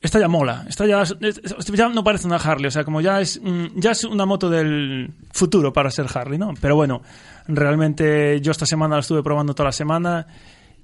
Esta 0.00 0.20
ya 0.20 0.28
mola, 0.28 0.66
esta 0.68 0.86
ya, 0.86 1.02
es- 1.02 1.16
es- 1.20 1.40
esto 1.58 1.74
ya 1.74 1.88
no 1.88 2.04
parece 2.04 2.26
una 2.26 2.36
Harley, 2.36 2.66
o 2.66 2.70
sea, 2.70 2.84
como 2.84 3.00
ya 3.00 3.20
es, 3.20 3.40
mm, 3.42 3.66
ya 3.80 3.92
es 3.92 4.04
una 4.04 4.26
moto 4.26 4.50
del 4.50 5.10
futuro 5.32 5.72
para 5.72 5.90
ser 5.90 6.06
Harley, 6.14 6.38
¿no? 6.38 6.52
Pero 6.60 6.76
bueno, 6.76 7.02
realmente 7.48 8.40
yo 8.42 8.52
esta 8.52 8.66
semana 8.66 8.96
la 8.96 9.00
estuve 9.00 9.22
probando 9.22 9.54
toda 9.54 9.68
la 9.68 9.72
semana 9.72 10.26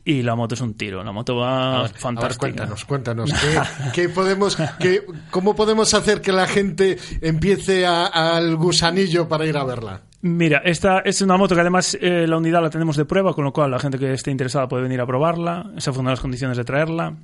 y 0.05 0.23
la 0.23 0.35
moto 0.35 0.55
es 0.55 0.61
un 0.61 0.75
tiro, 0.75 1.03
la 1.05 1.13
moto 1.13 1.37
va 1.37 1.83
ver, 1.83 1.93
fantástica. 1.95 2.47
ver, 2.47 2.55
cuéntanos, 2.57 2.85
cuéntanos. 2.85 3.33
¿qué, 3.95 4.03
qué 4.03 4.09
podemos, 4.09 4.57
qué, 4.81 5.03
¿Cómo 5.31 5.55
podemos 5.55 5.95
hacer 5.95 6.21
que 6.21 6.33
la 6.33 6.47
gente 6.47 6.99
empiece 7.21 7.87
a- 7.87 8.07
al 8.07 8.57
gusanillo 8.57 9.29
para 9.29 9.47
ir 9.47 9.57
a 9.57 9.65
verla? 9.65 10.03
Mira, 10.23 10.59
esta 10.65 11.01
es 11.01 11.21
una 11.23 11.37
moto 11.37 11.55
que 11.55 11.61
además 11.63 11.97
eh, 12.01 12.27
la 12.29 12.37
unidad 12.37 12.63
la 12.63 12.71
tenemos 12.71 12.97
de 12.97 13.05
prueba, 13.05 13.35
con 13.35 13.45
lo 13.45 13.53
cual 13.53 13.71
la 13.73 13.79
gente 13.81 13.99
que 13.99 14.13
esté 14.13 14.31
interesada 14.31 14.69
puede 14.69 14.85
venir 14.85 15.01
a 15.01 15.07
probarla. 15.07 15.65
Una 15.65 15.81
de 15.81 16.03
las 16.13 16.21
condiciones 16.21 16.57
de 16.57 16.65
traerla. 16.65 17.17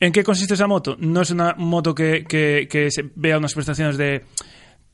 ¿En 0.00 0.12
qué 0.12 0.22
consiste 0.22 0.54
esa 0.54 0.68
moto? 0.68 0.96
No 1.00 1.22
es 1.22 1.30
una 1.30 1.54
moto 1.58 1.94
que, 1.94 2.24
que- 2.28 2.68
que 2.70 2.90
se 2.90 3.10
vea 3.16 3.38
unas 3.38 3.54
prestaciones 3.54 3.96
de 3.96 4.24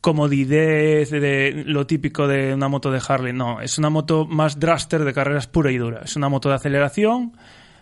comodidad, 0.05 1.09
de 1.09 1.65
lo 1.67 1.87
típico 1.87 2.29
de 2.29 2.53
una 2.53 2.69
moto 2.69 2.91
de 2.91 3.01
Harley. 3.09 3.33
No, 3.33 3.63
es 3.63 3.79
una 3.79 3.89
moto 3.89 4.27
más 4.27 4.61
draster 4.61 5.03
de 5.03 5.15
carreras 5.15 5.47
pura 5.47 5.73
y 5.73 5.79
dura. 5.79 6.03
Es 6.05 6.15
una 6.15 6.29
moto 6.29 6.51
de 6.51 6.57
aceleración, 6.57 7.33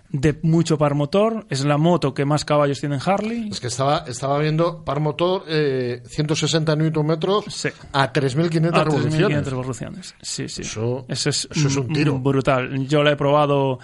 de 0.08 0.38
mucho 0.42 0.78
par 0.78 0.94
motor. 0.94 1.44
Es 1.50 1.64
la 1.64 1.78
moto 1.78 2.14
que 2.14 2.24
más 2.24 2.44
caballos 2.44 2.78
tiene 2.78 2.94
en 2.94 3.00
Harley. 3.04 3.48
Es 3.50 3.58
que 3.58 3.66
estaba, 3.66 4.04
estaba 4.06 4.38
viendo 4.38 4.84
par 4.84 5.00
motor 5.00 5.42
eh, 5.48 6.00
160 6.06 6.76
Nm 6.76 7.10
a 7.10 7.16
3.500 7.16 7.90
A 7.92 8.84
revoluciones. 8.84 9.38
3.500 9.38 9.44
revoluciones. 9.50 10.14
Sí, 10.22 10.48
sí. 10.48 10.62
Eso, 10.62 11.04
Eso 11.08 11.28
es, 11.28 11.48
eso 11.50 11.66
es 11.66 11.76
un 11.76 11.92
tiro. 11.92 12.20
brutal. 12.20 12.86
Yo 12.86 13.02
la 13.02 13.10
he 13.10 13.16
probado 13.16 13.80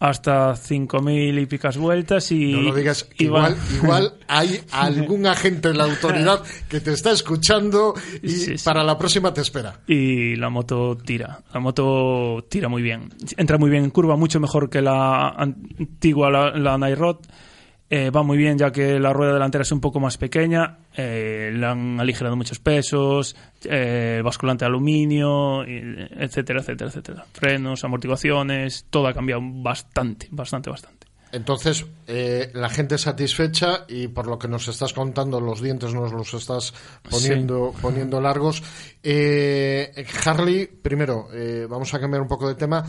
hasta 0.00 0.52
5.000 0.54 1.42
y 1.42 1.46
picas 1.46 1.76
vueltas 1.76 2.30
y... 2.30 2.52
No 2.52 2.60
lo 2.62 2.74
digas, 2.74 3.08
igual, 3.18 3.54
va- 3.56 3.76
igual 3.76 4.14
hay 4.28 4.60
algún 4.70 5.26
agente 5.26 5.68
de 5.68 5.74
la 5.74 5.84
autoridad 5.84 6.42
que 6.68 6.80
te 6.80 6.92
está 6.92 7.10
escuchando 7.10 7.94
y 8.22 8.28
Sí, 8.30 8.58
sí. 8.58 8.64
para 8.64 8.84
la 8.84 8.96
próxima 8.96 9.34
te 9.34 9.40
espera. 9.40 9.80
Y 9.88 10.36
la 10.36 10.50
moto 10.50 10.96
tira. 10.96 11.40
La 11.52 11.58
moto 11.60 12.44
tira 12.48 12.68
muy 12.68 12.80
bien. 12.82 13.08
Entra 13.36 13.58
muy 13.58 13.70
bien 13.70 13.82
en 13.84 13.90
curva, 13.90 14.16
mucho 14.16 14.38
mejor 14.38 14.70
que 14.70 14.82
la 14.82 15.30
antigua, 15.30 16.30
la, 16.30 16.50
la 16.56 16.78
Nairod. 16.78 17.16
Eh, 17.90 18.10
va 18.10 18.22
muy 18.22 18.36
bien 18.36 18.58
ya 18.58 18.70
que 18.70 18.98
la 18.98 19.14
rueda 19.14 19.32
delantera 19.32 19.62
es 19.62 19.72
un 19.72 19.80
poco 19.80 19.98
más 19.98 20.18
pequeña. 20.18 20.78
Eh, 20.94 21.50
le 21.54 21.66
han 21.66 21.98
aligerado 21.98 22.36
muchos 22.36 22.58
pesos. 22.58 23.34
eh, 23.64 24.20
basculante 24.22 24.64
de 24.64 24.66
aluminio, 24.66 25.64
etcétera, 25.64 26.60
etcétera, 26.60 26.90
etcétera. 26.90 27.26
Frenos, 27.32 27.82
amortiguaciones, 27.84 28.86
todo 28.90 29.08
ha 29.08 29.14
cambiado 29.14 29.40
bastante, 29.42 30.28
bastante, 30.30 30.70
bastante. 30.70 31.06
Entonces, 31.30 31.84
eh, 32.06 32.50
la 32.54 32.70
gente 32.70 32.96
satisfecha 32.96 33.84
y 33.86 34.08
por 34.08 34.26
lo 34.26 34.38
que 34.38 34.48
nos 34.48 34.66
estás 34.68 34.94
contando, 34.94 35.40
los 35.40 35.60
dientes 35.60 35.92
nos 35.92 36.10
los 36.12 36.32
estás 36.32 36.72
poniendo, 37.10 37.74
poniendo 37.82 38.20
largos. 38.20 38.62
Eh, 39.02 40.06
Harley, 40.24 40.66
primero, 40.66 41.28
vamos 41.68 41.92
a 41.92 42.00
cambiar 42.00 42.22
un 42.22 42.28
poco 42.28 42.48
de 42.48 42.54
tema. 42.54 42.84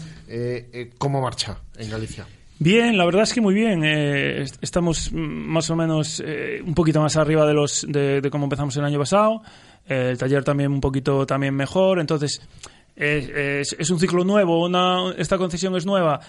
¿Cómo 0.97 1.21
marcha 1.21 1.57
en 1.77 1.89
Galicia? 1.89 2.27
Bien, 2.61 2.97
la 2.97 3.05
verdad 3.05 3.23
es 3.23 3.33
que 3.33 3.39
muy 3.41 3.53
bien. 3.53 3.83
Eh, 3.85 4.41
est- 4.41 4.57
estamos 4.61 5.11
más 5.13 5.69
o 5.69 5.75
menos 5.77 6.21
eh, 6.25 6.61
un 6.65 6.73
poquito 6.73 7.01
más 7.01 7.15
arriba 7.15 7.45
de 7.45 7.53
los 7.53 7.85
de, 7.87 8.19
de 8.19 8.29
cómo 8.29 8.45
empezamos 8.45 8.75
el 8.75 8.83
año 8.83 8.99
pasado. 8.99 9.41
Eh, 9.87 10.09
el 10.11 10.17
taller 10.17 10.43
también 10.43 10.71
un 10.71 10.81
poquito 10.81 11.25
también 11.25 11.55
mejor. 11.55 11.99
Entonces, 11.99 12.41
es, 12.97 13.73
es, 13.79 13.89
un 13.89 13.97
ciclo 13.99 14.25
nuevo, 14.25 14.65
una, 14.65 15.13
esta 15.17 15.37
concesión 15.37 15.73
es 15.77 15.85
nueva. 15.85 16.19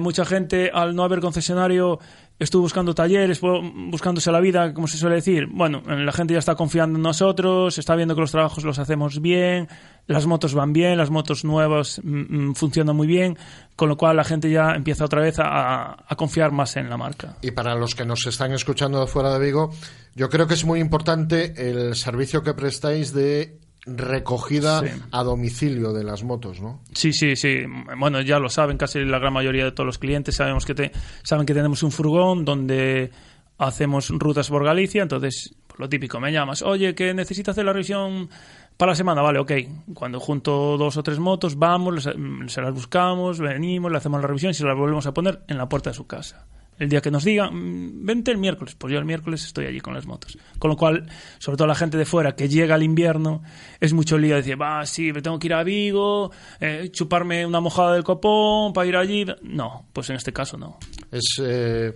Mucha 0.00 0.24
gente, 0.24 0.70
al 0.72 0.94
no 0.94 1.02
haber 1.02 1.18
concesionario, 1.18 1.98
estuvo 2.40 2.62
buscando 2.62 2.94
talleres, 2.94 3.40
buscándose 3.40 4.32
la 4.32 4.40
vida, 4.40 4.72
como 4.72 4.88
se 4.88 4.96
suele 4.96 5.16
decir. 5.16 5.46
Bueno, 5.46 5.82
la 5.86 6.10
gente 6.10 6.32
ya 6.32 6.38
está 6.38 6.54
confiando 6.54 6.98
en 6.98 7.02
nosotros, 7.02 7.76
está 7.78 7.94
viendo 7.94 8.14
que 8.14 8.22
los 8.22 8.32
trabajos 8.32 8.64
los 8.64 8.78
hacemos 8.78 9.20
bien, 9.20 9.68
las 10.06 10.26
motos 10.26 10.54
van 10.54 10.72
bien, 10.72 10.96
las 10.96 11.10
motos 11.10 11.44
nuevas 11.44 12.00
mm, 12.02 12.48
mm, 12.48 12.54
funcionan 12.54 12.96
muy 12.96 13.06
bien, 13.06 13.36
con 13.76 13.90
lo 13.90 13.96
cual 13.96 14.16
la 14.16 14.24
gente 14.24 14.50
ya 14.50 14.72
empieza 14.74 15.04
otra 15.04 15.20
vez 15.20 15.38
a, 15.38 16.04
a 16.08 16.16
confiar 16.16 16.50
más 16.50 16.76
en 16.76 16.88
la 16.88 16.96
marca. 16.96 17.36
Y 17.42 17.50
para 17.50 17.74
los 17.74 17.94
que 17.94 18.06
nos 18.06 18.26
están 18.26 18.52
escuchando 18.52 19.00
de 19.00 19.06
fuera 19.06 19.38
de 19.38 19.44
Vigo, 19.44 19.70
yo 20.14 20.30
creo 20.30 20.46
que 20.46 20.54
es 20.54 20.64
muy 20.64 20.80
importante 20.80 21.52
el 21.56 21.94
servicio 21.94 22.42
que 22.42 22.54
prestáis 22.54 23.12
de 23.12 23.60
recogida 23.86 24.82
a 25.10 25.22
domicilio 25.22 25.92
de 25.92 26.04
las 26.04 26.22
motos, 26.22 26.60
¿no? 26.60 26.80
Sí, 26.92 27.12
sí, 27.12 27.36
sí. 27.36 27.62
Bueno, 27.98 28.20
ya 28.20 28.38
lo 28.38 28.48
saben 28.48 28.76
casi 28.76 29.00
la 29.04 29.18
gran 29.18 29.32
mayoría 29.32 29.64
de 29.64 29.72
todos 29.72 29.86
los 29.86 29.98
clientes. 29.98 30.36
Sabemos 30.36 30.66
que 30.66 30.74
te, 30.74 30.92
saben 31.22 31.46
que 31.46 31.54
tenemos 31.54 31.82
un 31.82 31.90
furgón 31.90 32.44
donde 32.44 33.10
hacemos 33.58 34.10
rutas 34.10 34.48
por 34.48 34.64
Galicia. 34.64 35.02
Entonces, 35.02 35.54
lo 35.78 35.88
típico, 35.88 36.20
me 36.20 36.32
llamas, 36.32 36.62
oye, 36.62 36.94
que 36.94 37.14
necesito 37.14 37.50
hacer 37.50 37.64
la 37.64 37.72
revisión 37.72 38.28
para 38.76 38.92
la 38.92 38.96
semana, 38.96 39.22
vale, 39.22 39.38
ok. 39.38 39.52
Cuando 39.94 40.20
junto 40.20 40.76
dos 40.76 40.96
o 40.96 41.02
tres 41.02 41.18
motos, 41.18 41.56
vamos, 41.56 42.08
se 42.46 42.62
las 42.62 42.72
buscamos, 42.72 43.38
venimos, 43.38 43.90
le 43.90 43.98
hacemos 43.98 44.20
la 44.20 44.26
revisión 44.26 44.50
y 44.50 44.54
se 44.54 44.64
las 44.64 44.76
volvemos 44.76 45.06
a 45.06 45.14
poner 45.14 45.40
en 45.48 45.58
la 45.58 45.68
puerta 45.68 45.90
de 45.90 45.94
su 45.94 46.06
casa 46.06 46.46
el 46.80 46.88
día 46.88 47.02
que 47.02 47.10
nos 47.10 47.24
diga, 47.24 47.50
mm, 47.50 48.04
vente 48.04 48.30
el 48.30 48.38
miércoles, 48.38 48.74
pues 48.74 48.92
yo 48.92 48.98
el 48.98 49.04
miércoles 49.04 49.44
estoy 49.44 49.66
allí 49.66 49.80
con 49.80 49.94
las 49.94 50.06
motos. 50.06 50.36
Con 50.58 50.70
lo 50.70 50.76
cual, 50.76 51.06
sobre 51.38 51.58
todo 51.58 51.68
la 51.68 51.74
gente 51.74 51.98
de 51.98 52.06
fuera 52.06 52.34
que 52.34 52.48
llega 52.48 52.74
al 52.74 52.82
invierno, 52.82 53.42
es 53.78 53.92
mucho 53.92 54.16
lío 54.16 54.34
decir, 54.34 54.60
va, 54.60 54.84
sí, 54.86 55.12
me 55.12 55.20
tengo 55.20 55.38
que 55.38 55.48
ir 55.48 55.54
a 55.54 55.62
Vigo, 55.62 56.32
eh, 56.58 56.88
chuparme 56.90 57.44
una 57.44 57.60
mojada 57.60 57.92
del 57.92 58.02
copón 58.02 58.72
para 58.72 58.86
ir 58.88 58.96
allí. 58.96 59.26
No, 59.42 59.86
pues 59.92 60.08
en 60.08 60.16
este 60.16 60.32
caso 60.32 60.56
no. 60.56 60.78
Es, 61.12 61.38
eh, 61.42 61.94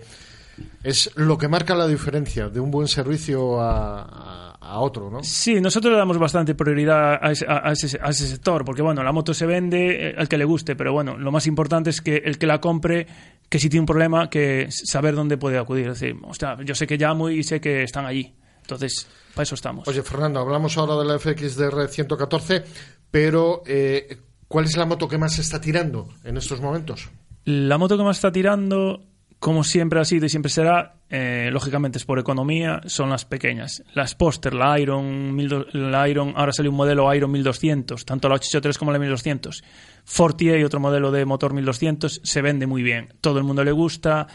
es 0.83 1.11
lo 1.17 1.39
que 1.39 1.49
marca 1.49 1.75
la 1.75 1.87
diferencia 1.87 2.51
de 2.51 2.61
un 2.61 2.71
buen 2.71 2.87
servicio 2.87 3.59
a, 3.61 4.55
a 4.65 4.81
otro, 4.81 5.11
¿no? 5.11 5.23
Sí, 5.23 5.61
nosotros 5.61 5.93
le 5.93 5.99
damos 5.99 6.19
bastante 6.19 6.55
prioridad 6.55 7.19
a 7.23 7.33
ese, 7.33 7.47
a, 7.49 7.71
ese, 7.73 7.99
a 8.01 8.11
ese, 8.11 8.27
sector, 8.27 8.65
porque 8.65 8.83
bueno, 8.83 9.03
la 9.03 9.13
moto 9.13 9.35
se 9.35 9.47
vende 9.47 10.11
eh, 10.11 10.15
al 10.17 10.29
que 10.29 10.39
le 10.39 10.45
guste, 10.45 10.75
pero 10.75 10.93
bueno, 10.93 11.17
lo 11.19 11.31
más 11.31 11.47
importante 11.47 11.91
es 11.91 12.01
que 12.01 12.17
el 12.25 12.39
que 12.39 12.47
la 12.47 12.61
compre 12.61 13.07
que 13.55 13.61
si 13.61 13.69
tiene 13.69 13.83
un 13.83 13.87
problema, 13.87 14.29
que 14.29 14.67
saber 14.69 15.15
dónde 15.15 15.37
puede 15.37 15.59
acudir. 15.59 15.87
Es 15.87 16.01
decir, 16.01 16.17
yo 16.65 16.75
sé 16.75 16.89
que 16.89 16.97
llamo 16.97 17.31
y 17.31 17.45
sé 17.45 17.61
que 17.61 17.85
están 17.85 18.05
allí. 18.05 18.35
Entonces, 18.63 19.07
para 19.33 19.45
eso 19.45 19.55
estamos. 19.55 19.87
Oye, 19.87 20.03
Fernando, 20.03 20.41
hablamos 20.41 20.77
ahora 20.77 20.97
de 20.97 21.05
la 21.05 21.21
FXDR 21.21 21.87
114, 21.87 22.65
pero 23.13 23.63
eh, 23.65 24.19
¿cuál 24.49 24.65
es 24.65 24.77
la 24.77 24.87
moto 24.87 25.07
que 25.07 25.19
más 25.19 25.35
se 25.35 25.43
está 25.43 25.61
tirando 25.61 26.09
en 26.25 26.37
estos 26.37 26.61
momentos? 26.61 27.09
La 27.45 27.79
moto 27.79 27.97
que 27.97 28.03
más 28.03 28.17
está 28.17 28.33
tirando 28.33 29.07
como 29.45 29.63
siempre 29.63 30.01
ha 30.01 30.07
sido 30.07 30.25
y 30.25 30.31
siempre 30.31 30.51
será, 30.51 30.95
eh, 31.11 31.51
lógicamente 31.53 31.99
es 31.99 32.07
por 32.07 32.19
economía, 32.19 32.81
son 32.87 33.11
las 33.11 33.27
pequeñas. 33.27 33.85
Las 33.93 34.15
Poster, 34.15 34.55
la 34.55 34.81
Iron, 34.81 35.37
la 35.75 36.09
Iron, 36.09 36.33
ahora 36.35 36.51
sale 36.51 36.71
un 36.71 36.77
modelo 36.77 37.13
Iron 37.15 37.31
1200, 37.31 38.07
tanto 38.07 38.31
la 38.31 38.37
883 38.37 38.79
como 38.79 38.91
la 38.91 38.99
1200. 38.99 39.63
Fortier 40.03 40.59
y 40.61 40.65
otro 40.65 40.81
modelo 40.81 41.11
de 41.11 41.27
motor 41.27 41.53
1200 41.53 42.23
se 42.25 42.41
vende 42.41 42.67
muy 42.67 42.83
bien, 42.83 43.13
todo 43.21 43.37
el 43.37 43.45
mundo 43.45 43.63
le 43.65 43.73
gusta. 43.73 44.29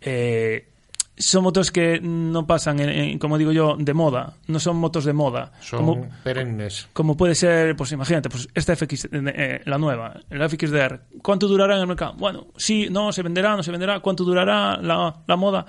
Eh, 0.00 0.72
son 1.16 1.44
motos 1.44 1.70
que 1.70 2.00
no 2.00 2.46
pasan, 2.46 2.80
en, 2.80 3.18
como 3.18 3.38
digo 3.38 3.52
yo, 3.52 3.76
de 3.78 3.94
moda. 3.94 4.34
No 4.48 4.58
son 4.58 4.76
motos 4.76 5.04
de 5.04 5.12
moda. 5.12 5.52
Son 5.60 6.08
perennes. 6.22 6.88
Como 6.92 7.16
puede 7.16 7.34
ser, 7.34 7.76
pues 7.76 7.92
imagínate, 7.92 8.28
pues 8.28 8.48
esta 8.54 8.74
FX, 8.74 9.08
eh, 9.12 9.60
la 9.64 9.78
nueva, 9.78 10.20
la 10.30 10.48
FXDR. 10.48 11.00
¿Cuánto 11.22 11.46
durará 11.46 11.74
en 11.76 11.82
el 11.82 11.86
mercado? 11.86 12.14
Bueno, 12.14 12.48
sí, 12.56 12.88
no, 12.90 13.12
se 13.12 13.22
venderá, 13.22 13.56
no 13.56 13.62
se 13.62 13.70
venderá. 13.70 14.00
¿Cuánto 14.00 14.24
durará 14.24 14.76
la, 14.78 15.22
la 15.26 15.36
moda? 15.36 15.66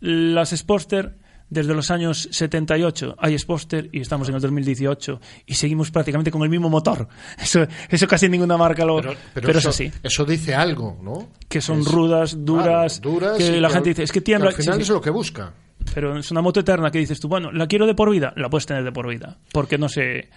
Las 0.00 0.50
Sportster 0.50 1.21
desde 1.52 1.74
los 1.74 1.90
años 1.90 2.28
78 2.30 3.16
hay 3.18 3.38
Sposter 3.38 3.88
y 3.92 4.00
estamos 4.00 4.28
en 4.28 4.34
el 4.34 4.40
2018 4.40 5.20
y 5.46 5.54
seguimos 5.54 5.90
prácticamente 5.90 6.30
con 6.30 6.42
el 6.42 6.48
mismo 6.48 6.70
motor. 6.70 7.08
Eso, 7.38 7.66
eso 7.88 8.06
casi 8.06 8.28
ninguna 8.28 8.56
marca 8.56 8.84
lo... 8.84 9.00
Pero, 9.34 9.50
eso, 9.50 9.58
es 9.58 9.66
así. 9.66 9.92
Eso 10.02 10.24
dice 10.24 10.54
algo, 10.54 10.98
¿no? 11.02 11.28
Que 11.48 11.60
son 11.60 11.84
rudas, 11.84 12.44
duras, 12.44 13.00
que 13.36 13.60
la 13.60 13.68
gente 13.68 13.90
dice, 13.90 14.04
es 14.04 14.12
que 14.12 14.20
tiembla... 14.20 14.50
al 14.50 14.56
final 14.56 14.80
es 14.80 14.88
lo 14.88 15.00
que 15.00 15.10
busca. 15.10 15.52
Pero 15.94 16.16
es 16.16 16.30
una 16.30 16.40
moto 16.40 16.60
eterna 16.60 16.90
que 16.90 16.98
dices 16.98 17.20
tú, 17.20 17.28
bueno, 17.28 17.50
la 17.52 17.66
quiero 17.66 17.86
de 17.86 17.94
por 17.94 18.10
vida, 18.10 18.32
la 18.36 18.48
puedes 18.48 18.66
tener 18.66 18.84
de 18.84 18.92
por 18.92 19.08
vida, 19.08 19.38
porque 19.52 19.76
no 19.78 19.88
se 19.88 20.30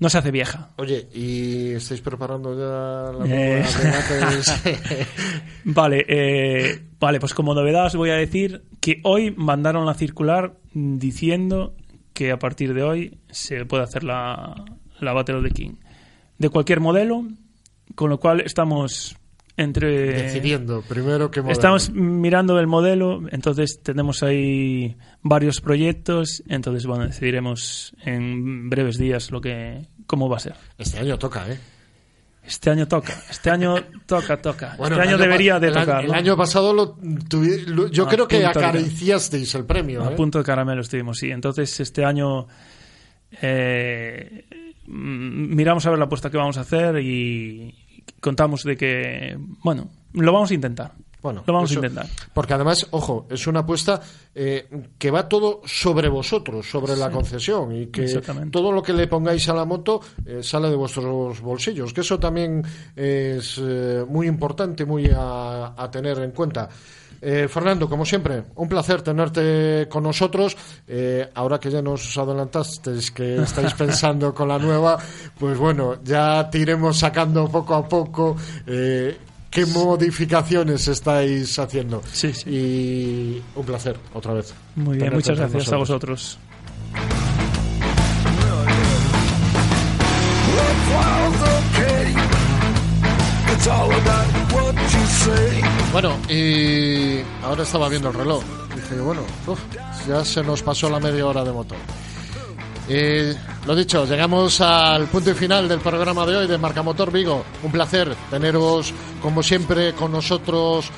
no 0.00 0.08
se 0.08 0.18
hace 0.18 0.30
vieja. 0.30 0.70
Oye, 0.76 1.08
¿y 1.12 1.72
estáis 1.72 2.00
preparando 2.00 2.54
ya 2.54 3.12
la 3.18 3.26
eh... 3.28 3.64
vale, 5.64 6.04
eh, 6.08 6.82
vale, 6.98 7.20
pues 7.20 7.34
como 7.34 7.54
novedad 7.54 7.86
os 7.86 7.96
voy 7.96 8.08
a 8.08 8.14
decir 8.14 8.64
que 8.80 9.00
hoy 9.04 9.30
mandaron 9.30 9.84
la 9.84 9.94
circular 9.94 10.56
diciendo 10.72 11.76
que 12.14 12.32
a 12.32 12.38
partir 12.38 12.72
de 12.72 12.82
hoy 12.82 13.18
se 13.30 13.66
puede 13.66 13.84
hacer 13.84 14.02
la, 14.02 14.64
la 15.00 15.12
Battle 15.12 15.36
of 15.36 15.44
the 15.44 15.50
King. 15.50 15.74
De 16.38 16.48
cualquier 16.48 16.80
modelo, 16.80 17.24
con 17.94 18.08
lo 18.08 18.18
cual 18.18 18.40
estamos 18.40 19.16
entre 19.60 20.22
decidiendo 20.22 20.82
primero 20.82 21.28
modelo. 21.28 21.50
Estamos 21.50 21.90
mirando 21.90 22.58
el 22.58 22.66
modelo, 22.66 23.22
entonces 23.30 23.80
tenemos 23.82 24.22
ahí 24.22 24.96
varios 25.22 25.60
proyectos, 25.60 26.42
entonces 26.48 26.86
bueno, 26.86 27.06
decidiremos 27.06 27.94
en 28.04 28.70
breves 28.70 28.96
días 28.96 29.30
lo 29.30 29.40
que 29.40 29.86
cómo 30.06 30.28
va 30.28 30.38
a 30.38 30.40
ser. 30.40 30.54
Este 30.78 30.98
año 30.98 31.18
toca, 31.18 31.50
¿eh? 31.50 31.58
Este 32.42 32.70
año 32.70 32.88
toca, 32.88 33.12
este 33.28 33.50
año 33.50 33.74
toca, 34.06 34.40
toca. 34.40 34.76
este 34.82 35.00
año 35.00 35.18
debería 35.18 35.60
de 35.60 35.70
tocar. 35.70 36.04
El, 36.04 36.14
año 36.14 36.36
pasado 36.36 36.72
lo, 36.72 36.96
yo 37.90 38.06
creo 38.08 38.26
que 38.26 38.46
acariciasteis 38.46 39.54
el 39.54 39.66
premio. 39.66 40.02
A 40.02 40.12
¿eh? 40.12 40.16
punto 40.16 40.38
de 40.38 40.44
caramelo 40.44 40.80
estuvimos, 40.80 41.18
sí. 41.18 41.30
Entonces 41.30 41.78
este 41.80 42.04
año 42.04 42.46
eh, 43.42 44.46
miramos 44.86 45.84
a 45.86 45.90
ver 45.90 45.98
la 45.98 46.06
apuesta 46.06 46.30
que 46.30 46.38
vamos 46.38 46.56
a 46.56 46.62
hacer 46.62 46.98
y 46.98 47.79
contamos 48.20 48.62
de 48.64 48.76
que, 48.76 49.38
bueno, 49.62 49.88
lo 50.14 50.32
vamos 50.32 50.50
a 50.50 50.54
intentar. 50.54 50.92
Bueno, 51.22 51.44
lo 51.46 51.52
vamos 51.52 51.70
a 51.70 51.74
intentar. 51.74 52.06
Porque 52.32 52.54
además, 52.54 52.86
ojo, 52.92 53.26
es 53.30 53.46
una 53.46 53.60
apuesta 53.60 54.00
eh, 54.34 54.66
que 54.98 55.10
va 55.10 55.28
todo 55.28 55.60
sobre 55.66 56.08
vosotros, 56.08 56.68
sobre 56.68 56.96
la 56.96 57.10
concesión, 57.10 57.76
y 57.76 57.86
que 57.88 58.06
todo 58.50 58.72
lo 58.72 58.82
que 58.82 58.92
le 58.92 59.06
pongáis 59.06 59.48
a 59.48 59.54
la 59.54 59.66
moto 59.66 60.00
eh, 60.24 60.40
sale 60.42 60.70
de 60.70 60.76
vuestros 60.76 61.40
bolsillos, 61.40 61.92
que 61.92 62.00
eso 62.00 62.18
también 62.18 62.62
es 62.96 63.60
eh, 63.62 64.04
muy 64.08 64.28
importante, 64.28 64.86
muy 64.86 65.10
a, 65.14 65.88
tener 65.92 66.18
en 66.20 66.30
cuenta. 66.30 66.68
Fernando, 67.20 67.88
como 67.88 68.04
siempre, 68.04 68.44
un 68.56 68.68
placer 68.68 69.02
tenerte 69.02 69.86
con 69.90 70.04
nosotros. 70.04 70.56
ahora 71.34 71.58
que 71.58 71.70
ya 71.70 71.82
nos 71.82 72.16
adelantasteis 72.16 73.10
que 73.10 73.42
estáis 73.42 73.74
pensando 73.78 74.34
con 74.34 74.48
la 74.48 74.58
nueva, 74.58 74.98
pues 75.38 75.58
bueno, 75.58 76.02
ya 76.02 76.48
te 76.50 76.58
iremos 76.58 76.98
sacando 76.98 77.48
poco 77.48 77.74
a 77.74 77.88
poco 77.88 78.36
qué 79.50 79.66
modificaciones 79.66 80.86
estáis 80.88 81.58
haciendo. 81.58 82.02
Sí, 82.12 82.32
sí. 82.32 82.50
Y 82.50 83.42
un 83.56 83.66
placer, 83.66 83.96
otra 84.14 84.34
vez. 84.34 84.54
Muy 84.76 84.96
bien, 84.96 85.12
muchas 85.12 85.36
gracias 85.36 85.72
a 85.72 85.76
vosotros. 85.76 86.38
Bueno, 95.92 96.16
y 96.28 97.20
ahora 97.42 97.64
estaba 97.64 97.88
viendo 97.88 98.08
el 98.08 98.14
reloj. 98.14 98.44
Dije, 98.74 99.00
bueno, 99.00 99.22
ya 100.06 100.24
se 100.24 100.42
nos 100.42 100.62
pasó 100.62 100.88
la 100.88 101.00
media 101.00 101.26
hora 101.26 101.42
de 101.42 101.52
motor. 101.52 101.78
Y 102.88 103.66
lo 103.66 103.74
dicho, 103.74 104.04
llegamos 104.04 104.60
al 104.60 105.06
punto 105.06 105.30
y 105.30 105.34
final 105.34 105.68
del 105.68 105.80
programa 105.80 106.24
de 106.26 106.36
hoy 106.36 106.46
de 106.46 106.58
Marca 106.58 106.82
Motor 106.82 107.10
Vigo. 107.10 107.44
Un 107.64 107.72
placer 107.72 108.14
teneros, 108.30 108.94
como 109.20 109.42
siempre, 109.42 109.92
con 109.92 110.12
nosotros 110.12 110.90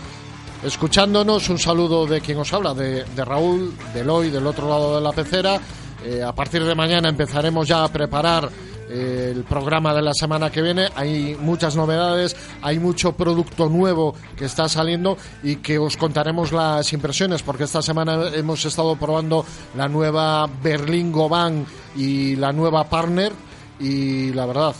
escuchándonos. 0.63 1.49
Un 1.49 1.59
saludo 1.59 2.07
de 2.07 2.21
quien 2.21 2.39
os 2.39 2.53
habla, 2.53 2.75
de, 2.75 3.05
Raúl, 3.25 3.75
de 3.95 4.01
Eloy, 4.01 4.31
del 4.31 4.47
otro 4.47 4.69
lado 4.69 4.97
de 4.97 5.01
la 5.01 5.13
pecera. 5.13 5.59
Eh, 6.05 6.23
a 6.23 6.35
partir 6.35 6.65
de 6.65 6.75
mañana 6.75 7.09
empezaremos 7.09 7.67
ya 7.67 7.85
a 7.85 7.89
preparar 7.89 8.51
el 8.93 9.45
programa 9.45 9.95
de 9.95 10.03
la 10.03 10.13
semana 10.13 10.51
que 10.51 10.63
viene. 10.63 10.89
Hay 10.95 11.37
muchas 11.41 11.77
novedades, 11.77 12.37
hay 12.61 12.79
mucho 12.79 13.13
producto 13.13 13.69
nuevo 13.69 14.15
que 14.37 14.45
está 14.45 14.69
saliendo 14.69 15.17
y 15.43 15.57
que 15.57 15.79
os 15.79 15.97
contaremos 15.97 16.53
las 16.53 16.93
impresiones 16.93 17.43
porque 17.43 17.65
esta 17.65 17.83
semana 17.83 18.29
hemos 18.35 18.65
estado 18.65 18.97
probando 18.97 19.45
la 19.77 19.89
nueva 19.89 20.49
Berlín 20.63 21.13
Goban 21.13 21.67
y 21.97 22.37
la 22.37 22.53
nueva 22.53 22.85
Partner 22.85 23.33
y 23.81 24.33
la 24.33 24.47
verdad, 24.47 24.75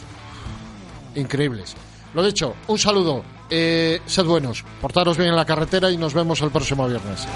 increíbles. 1.15 1.75
Lo 2.15 2.23
dicho, 2.23 2.55
un 2.69 2.79
saludo, 2.79 3.25
eh, 3.49 4.01
sed 4.07 4.25
buenos, 4.25 4.65
portaros 4.81 5.17
bien 5.17 5.31
en 5.31 5.37
la 5.37 5.47
carretera 5.47 5.91
y 5.91 5.97
nos 5.97 6.15
vemos 6.15 6.41
el 6.43 6.51
próximo 6.51 6.87
viernes. 6.87 7.27